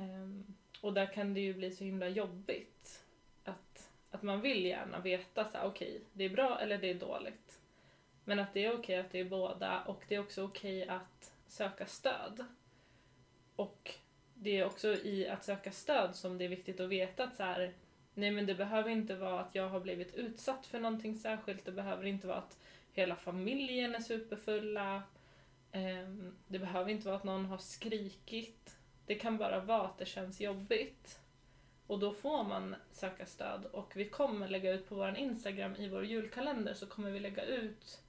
Ehm, 0.00 0.44
och 0.80 0.92
där 0.92 1.06
kan 1.06 1.34
det 1.34 1.40
ju 1.40 1.54
bli 1.54 1.70
så 1.70 1.84
himla 1.84 2.08
jobbigt 2.08 3.04
att, 3.44 3.90
att 4.10 4.22
man 4.22 4.40
vill 4.40 4.64
gärna 4.64 5.00
veta 5.00 5.44
så 5.44 5.58
här, 5.58 5.66
okej, 5.66 6.00
det 6.12 6.24
är 6.24 6.30
bra 6.30 6.60
eller 6.60 6.78
det 6.78 6.90
är 6.90 6.94
dåligt. 6.94 7.58
Men 8.24 8.38
att 8.38 8.54
det 8.54 8.64
är 8.64 8.78
okej 8.78 8.96
att 8.96 9.12
det 9.12 9.18
är 9.18 9.24
båda 9.24 9.82
och 9.82 10.04
det 10.08 10.14
är 10.14 10.20
också 10.20 10.44
okej 10.44 10.88
att 10.88 11.32
söka 11.46 11.86
stöd. 11.86 12.44
Och 13.56 13.94
det 14.34 14.58
är 14.58 14.66
också 14.66 14.88
i 14.88 15.28
att 15.28 15.44
söka 15.44 15.72
stöd 15.72 16.16
som 16.16 16.38
det 16.38 16.44
är 16.44 16.48
viktigt 16.48 16.80
att 16.80 16.88
veta 16.88 17.24
att 17.24 17.36
så 17.36 17.42
här, 17.42 17.72
nej 18.14 18.30
men 18.30 18.46
det 18.46 18.54
behöver 18.54 18.90
inte 18.90 19.16
vara 19.16 19.40
att 19.40 19.54
jag 19.54 19.68
har 19.68 19.80
blivit 19.80 20.14
utsatt 20.14 20.66
för 20.66 20.80
någonting 20.80 21.18
särskilt. 21.18 21.64
Det 21.64 21.72
behöver 21.72 22.04
inte 22.04 22.26
vara 22.26 22.38
att 22.38 22.58
hela 22.92 23.16
familjen 23.16 23.94
är 23.94 24.00
superfulla. 24.00 25.02
Ehm, 25.72 26.36
det 26.48 26.58
behöver 26.58 26.90
inte 26.90 27.06
vara 27.06 27.16
att 27.16 27.24
någon 27.24 27.46
har 27.46 27.58
skrikit. 27.58 28.76
Det 29.10 29.16
kan 29.16 29.36
bara 29.36 29.60
vara 29.60 29.82
att 29.82 29.98
det 29.98 30.04
känns 30.04 30.40
jobbigt. 30.40 31.18
Och 31.86 31.98
då 31.98 32.12
får 32.12 32.44
man 32.44 32.76
söka 32.90 33.26
stöd 33.26 33.64
och 33.64 33.92
vi 33.96 34.08
kommer 34.08 34.48
lägga 34.48 34.72
ut 34.72 34.88
på 34.88 34.94
vår 34.94 35.16
Instagram 35.16 35.76
i 35.76 35.88
vår 35.88 36.04
julkalender 36.04 36.74
så 36.74 36.86
kommer 36.86 37.10
vi 37.10 37.20
lägga 37.20 37.44
ut 37.44 38.02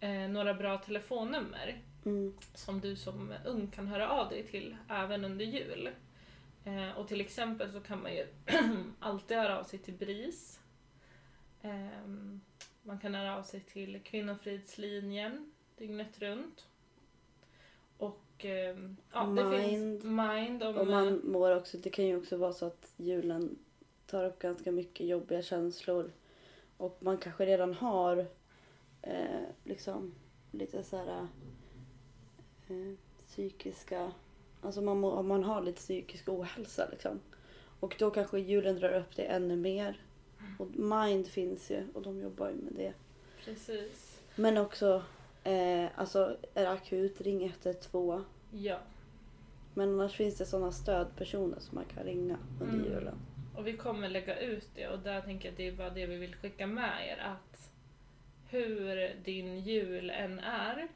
eh, 0.00 0.28
några 0.28 0.54
bra 0.54 0.78
telefonnummer 0.78 1.82
Mm. 2.04 2.34
som 2.54 2.80
du 2.80 2.96
som 2.96 3.34
ung 3.44 3.70
kan 3.70 3.88
höra 3.88 4.08
av 4.10 4.28
dig 4.28 4.46
till 4.46 4.76
även 4.88 5.24
under 5.24 5.44
jul. 5.44 5.90
Eh, 6.64 6.90
och 6.90 7.08
till 7.08 7.20
exempel 7.20 7.72
så 7.72 7.80
kan 7.80 8.02
man 8.02 8.12
ju 8.14 8.26
alltid 9.00 9.36
höra 9.36 9.58
av 9.58 9.64
sig 9.64 9.78
till 9.78 9.94
BRIS. 9.94 10.60
Ehm, 11.62 12.40
man 12.82 12.98
kan 12.98 13.14
höra 13.14 13.36
av 13.36 13.42
sig 13.42 13.60
till 13.60 14.00
Kvinnofridslinjen 14.04 15.52
dygnet 15.78 16.18
runt. 16.18 16.66
Och 18.40 18.46
ehm, 18.46 18.96
ja, 19.12 19.20
det 19.20 19.44
Mind. 19.44 19.70
finns 19.70 20.04
Mind 20.04 20.62
om... 20.62 20.76
Och 20.76 20.86
man 20.86 21.20
mår 21.24 21.56
också, 21.56 21.78
det 21.78 21.90
kan 21.90 22.06
ju 22.06 22.16
också 22.16 22.36
vara 22.36 22.52
så 22.52 22.66
att 22.66 22.92
julen 22.96 23.58
tar 24.06 24.24
upp 24.24 24.38
ganska 24.38 24.72
mycket 24.72 25.06
jobbiga 25.06 25.42
känslor. 25.42 26.10
Och 26.76 26.98
man 27.00 27.18
kanske 27.18 27.46
redan 27.46 27.74
har 27.74 28.26
eh, 29.02 29.42
liksom 29.64 30.14
lite 30.50 30.82
så 30.82 30.96
här 30.96 31.26
eh, 32.68 32.94
psykiska 33.26 34.12
Alltså 34.62 34.80
man, 34.80 35.00
må, 35.00 35.22
man 35.22 35.44
har 35.44 35.62
lite 35.62 35.78
psykisk 35.78 36.28
ohälsa 36.28 36.88
liksom. 36.90 37.20
Och 37.80 37.96
då 37.98 38.10
kanske 38.10 38.38
julen 38.38 38.76
drar 38.76 38.92
upp 38.92 39.16
det 39.16 39.22
ännu 39.22 39.56
mer. 39.56 40.02
Och 40.58 40.70
Mind 40.70 41.28
finns 41.28 41.70
ju 41.70 41.86
och 41.94 42.02
de 42.02 42.20
jobbar 42.20 42.48
ju 42.48 42.54
med 42.54 42.72
det. 42.76 42.92
Precis. 43.44 44.20
Men 44.36 44.56
också, 44.56 45.02
eh, 45.44 45.86
alltså 45.96 46.36
är 46.54 46.62
det 46.62 46.70
akut, 46.70 47.20
ring 47.20 47.44
112. 47.46 48.24
Ja. 48.50 48.78
Men 49.74 49.88
annars 49.88 50.12
finns 50.16 50.38
det 50.38 50.46
sådana 50.46 50.72
stödpersoner 50.72 51.58
som 51.60 51.74
man 51.74 51.84
kan 51.84 52.04
ringa 52.04 52.38
under 52.60 52.74
Mm. 52.74 52.92
julen. 52.92 53.14
Och 53.56 53.66
vi 53.66 53.76
kommer 53.76 54.08
lägga 54.08 54.40
ut 54.40 54.68
det 54.74 54.88
och 54.88 54.98
där 54.98 55.20
tänker 55.20 55.48
jag 55.48 55.52
att 55.52 55.56
det 55.56 55.68
är 55.68 55.72
bara 55.72 55.90
det 55.90 56.06
vi 56.06 56.16
vill 56.16 56.34
skicka 56.34 56.66
med 56.66 57.08
er 57.08 57.18
att 57.18 57.70
hur 58.48 59.14
din 59.24 59.60
jul 59.60 60.10
än 60.10 60.38
är 60.38 60.88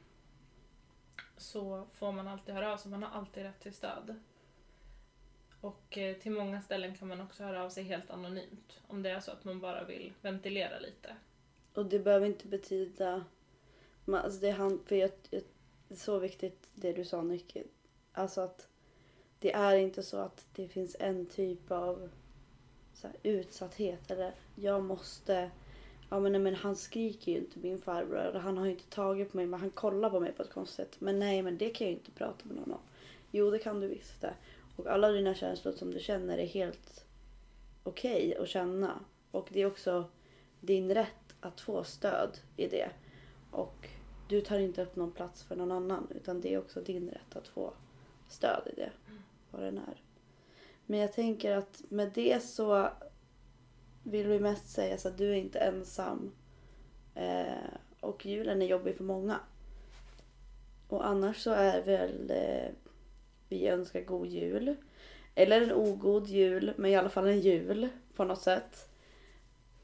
så 1.36 1.86
får 1.92 2.12
man 2.12 2.28
alltid 2.28 2.54
höra 2.54 2.72
av 2.72 2.76
sig, 2.76 2.90
man 2.90 3.02
har 3.02 3.18
alltid 3.18 3.42
rätt 3.42 3.60
till 3.60 3.72
stöd. 3.74 4.14
Och 5.60 5.98
eh, 5.98 6.16
till 6.16 6.32
många 6.32 6.60
ställen 6.60 6.94
kan 6.94 7.08
man 7.08 7.20
också 7.20 7.44
höra 7.44 7.64
av 7.64 7.68
sig 7.68 7.84
helt 7.84 8.10
anonymt 8.10 8.80
om 8.88 9.02
det 9.02 9.10
är 9.10 9.20
så 9.20 9.30
att 9.30 9.44
man 9.44 9.60
bara 9.60 9.84
vill 9.84 10.12
ventilera 10.22 10.78
lite. 10.78 11.16
Och 11.74 11.86
det 11.86 11.98
behöver 11.98 12.26
inte 12.26 12.46
betyda... 12.48 13.24
Man, 14.04 14.20
alltså 14.20 14.40
det, 14.40 14.50
han, 14.50 14.80
för 14.86 14.96
jag, 14.96 15.10
jag, 15.30 15.42
det 15.88 15.94
är 15.94 15.98
så 15.98 16.18
viktigt 16.18 16.68
det 16.74 16.92
du 16.92 17.04
sa 17.04 17.22
Nicky. 17.22 17.62
Alltså 18.12 18.40
att 18.40 18.68
det 19.38 19.52
är 19.52 19.76
inte 19.76 20.02
så 20.02 20.16
att 20.16 20.46
det 20.54 20.68
finns 20.68 20.96
en 21.00 21.26
typ 21.26 21.70
av 21.70 22.10
så 22.94 23.06
här, 23.06 23.16
utsatthet 23.22 24.10
eller 24.10 24.34
jag 24.54 24.84
måste... 24.84 25.50
Ja 26.10 26.20
men, 26.20 26.32
nej, 26.32 26.40
men 26.40 26.54
han 26.54 26.76
skriker 26.76 27.32
ju 27.32 27.38
inte 27.38 27.58
min 27.58 27.80
farbror 27.80 28.18
eller 28.18 28.40
han 28.40 28.58
har 28.58 28.64
ju 28.64 28.70
inte 28.70 28.90
tagit 28.90 29.30
på 29.30 29.36
mig 29.36 29.46
men 29.46 29.60
han 29.60 29.70
kollar 29.70 30.10
på 30.10 30.20
mig 30.20 30.32
på 30.32 30.42
ett 30.42 30.52
konstigt 30.52 30.76
sätt. 30.76 31.00
Men 31.00 31.18
nej 31.18 31.42
men 31.42 31.58
det 31.58 31.70
kan 31.70 31.86
jag 31.86 31.92
ju 31.92 31.98
inte 31.98 32.10
prata 32.10 32.44
med 32.44 32.56
någon 32.56 32.72
om. 32.72 32.80
Jo 33.30 33.50
det 33.50 33.58
kan 33.58 33.80
du 33.80 33.88
visst 33.88 34.20
det. 34.20 34.34
Och 34.76 34.86
alla 34.86 35.08
dina 35.08 35.34
känslor 35.34 35.72
som 35.72 35.90
du 35.90 36.00
känner 36.00 36.38
är 36.38 36.46
helt 36.46 37.04
okej 37.82 38.36
att 38.36 38.48
känna. 38.48 39.00
Och 39.30 39.48
det 39.52 39.60
är 39.60 39.66
också 39.66 40.04
din 40.60 40.94
rätt 40.94 41.34
att 41.40 41.60
få 41.60 41.84
stöd 41.84 42.38
i 42.56 42.66
det. 42.66 42.90
Och 43.54 43.88
du 44.28 44.40
tar 44.40 44.58
inte 44.58 44.82
upp 44.82 44.96
någon 44.96 45.12
plats 45.12 45.42
för 45.42 45.56
någon 45.56 45.72
annan 45.72 46.06
utan 46.14 46.40
det 46.40 46.54
är 46.54 46.58
också 46.58 46.80
din 46.80 47.10
rätt 47.10 47.36
att 47.36 47.48
få 47.48 47.72
stöd 48.28 48.68
i 48.72 48.76
det. 48.76 48.90
Vad 49.50 49.62
den 49.62 49.78
är. 49.78 50.02
Men 50.86 50.98
jag 50.98 51.12
tänker 51.12 51.56
att 51.56 51.82
med 51.88 52.10
det 52.14 52.44
så 52.44 52.88
vill 54.02 54.26
vi 54.26 54.40
mest 54.40 54.68
säga 54.68 54.98
så 54.98 55.08
att 55.08 55.18
du 55.18 55.30
är 55.30 55.36
inte 55.36 55.58
ensam. 55.58 56.32
Eh, 57.14 57.74
och 58.00 58.26
julen 58.26 58.62
är 58.62 58.66
jobbig 58.66 58.96
för 58.96 59.04
många. 59.04 59.40
Och 60.88 61.06
annars 61.06 61.36
så 61.36 61.50
är 61.50 61.82
väl 61.82 62.30
eh, 62.30 62.72
vi 63.48 63.68
önskar 63.68 64.00
god 64.00 64.26
jul. 64.26 64.76
Eller 65.34 65.60
en 65.60 65.72
ogod 65.72 66.26
jul, 66.26 66.72
men 66.76 66.90
i 66.90 66.96
alla 66.96 67.08
fall 67.08 67.26
en 67.26 67.40
jul 67.40 67.88
på 68.14 68.24
något 68.24 68.42
sätt. 68.42 68.88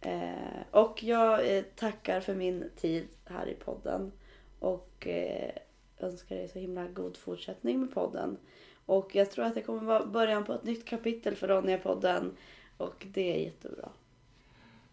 Eh, 0.01 0.61
och 0.71 1.03
jag 1.03 1.57
eh, 1.57 1.65
tackar 1.77 2.21
för 2.21 2.35
min 2.35 2.71
tid 2.77 3.09
här 3.31 3.49
i 3.49 3.55
podden. 3.55 4.13
Och 4.59 5.07
eh, 5.07 5.51
önskar 5.99 6.37
dig 6.37 6.49
så 6.49 6.59
himla 6.59 6.87
god 6.87 7.17
fortsättning 7.17 7.81
med 7.81 7.95
podden. 7.95 8.39
Och 8.87 9.15
jag 9.15 9.31
tror 9.31 9.45
att 9.45 9.55
det 9.55 9.63
kommer 9.63 9.83
vara 9.83 10.07
början 10.07 10.45
på 10.45 10.53
ett 10.53 10.65
nytt 10.65 10.85
kapitel 10.85 11.37
för 11.37 11.49
Ronja-podden. 11.49 12.31
Och 12.77 13.07
det 13.13 13.33
är 13.35 13.45
jättebra. 13.45 13.89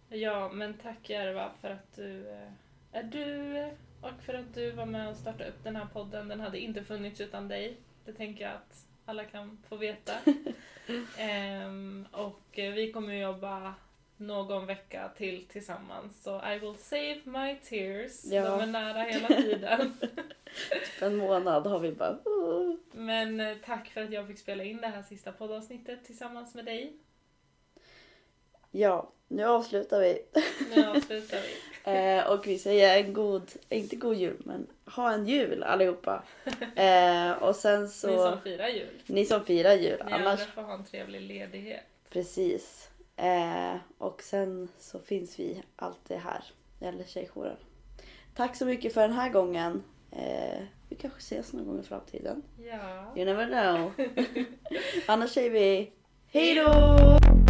Ja, 0.10 0.50
men 0.54 0.74
tack 0.74 1.10
Järva 1.10 1.52
för 1.62 1.70
att 1.70 1.96
du 1.96 2.30
eh, 2.30 2.52
är 2.92 3.04
du 3.04 3.70
och 4.02 4.22
för 4.22 4.34
att 4.34 4.54
du 4.54 4.72
var 4.72 4.86
med 4.86 5.10
och 5.10 5.18
startade 5.18 5.50
upp 5.50 5.64
den 5.64 5.76
här 5.76 5.88
podden. 5.94 6.28
Den 6.28 6.40
hade 6.40 6.60
inte 6.60 6.84
funnits 6.84 7.22
utan 7.22 7.48
dig. 7.48 7.78
Det 8.06 8.14
tänker 8.14 8.44
jag 8.44 8.54
att 8.54 8.86
alla 9.06 9.24
kan 9.26 9.58
få 9.70 9.76
veta. 9.76 10.14
Ehm, 11.18 12.08
och 12.12 12.60
eh, 12.60 12.74
vi 12.74 12.92
kommer 12.92 13.14
jobba 13.14 13.74
någon 14.18 14.66
vecka 14.66 15.10
till 15.18 15.46
tillsammans. 15.48 16.24
Så 16.24 16.42
I 16.54 16.60
will 16.60 16.76
save 16.78 17.22
my 17.24 17.56
tears. 17.56 18.26
Ja. 18.26 18.44
De 18.50 18.62
är 18.62 18.66
nära 18.66 19.02
hela 19.04 19.28
tiden. 19.28 19.94
Typ 20.70 21.02
en 21.02 21.16
månad 21.16 21.68
har 21.68 21.80
vi 21.80 21.92
bara... 21.92 22.18
Men 22.92 23.40
eh, 23.40 23.58
tack 23.66 23.88
för 23.90 24.04
att 24.04 24.12
jag 24.12 24.28
fick 24.28 24.40
spela 24.40 24.64
in 24.64 24.78
det 24.78 24.88
här 24.88 25.04
sista 25.04 25.32
poddavsnittet 25.32 26.06
tillsammans 26.06 26.56
med 26.56 26.66
dig. 26.66 26.94
Ja, 28.72 29.12
nu 29.28 29.44
avslutar 29.44 30.00
vi. 30.00 30.22
Nu 30.76 30.88
avslutar 30.88 31.38
vi. 31.38 31.56
Eh, 31.88 32.32
och 32.32 32.48
vi 32.48 32.60
säger 32.60 33.04
en 33.04 33.14
god, 33.14 33.52
inte 33.70 33.96
god 33.96 34.16
jul, 34.16 34.38
men 34.46 34.68
ha 34.86 35.14
en 35.14 35.28
jul 35.28 35.64
allihopa. 35.64 36.24
Eh, 36.76 37.32
och 37.32 37.56
sen 37.56 37.90
så... 37.90 38.08
Ni 38.08 38.16
som 38.16 38.42
firar 38.42 38.68
jul. 38.68 39.02
Ni 39.06 39.26
som 39.26 39.46
firar 39.46 39.74
jul. 39.74 40.02
Ni 40.06 40.12
Annars, 40.12 40.40
andra 40.40 40.46
får 40.54 40.62
ha 40.62 40.74
en 40.74 40.86
trevlig 40.86 41.22
ledighet. 41.22 41.84
precis. 42.10 42.90
Eh, 43.18 43.76
och 43.98 44.22
sen 44.24 44.68
så 44.80 45.00
finns 45.00 45.40
vi 45.40 45.64
alltid 45.76 46.18
här, 46.18 46.44
eller 46.80 47.04
Tjejjouren. 47.04 47.58
Tack 48.36 48.56
så 48.56 48.66
mycket 48.66 48.94
för 48.94 49.02
den 49.02 49.14
här 49.18 49.30
gången. 49.30 49.84
Eh, 50.12 50.62
vi 50.90 50.96
kanske 50.96 51.20
ses 51.20 51.54
någon 51.54 51.68
gång 51.68 51.80
i 51.80 51.84
framtiden. 51.84 52.44
Ja. 52.58 53.14
You 53.16 53.26
never 53.26 53.48
know. 53.48 53.92
Annars 55.08 55.30
säger 55.32 55.50
vi 55.50 55.92
hej 56.32 56.56
då! 56.56 57.47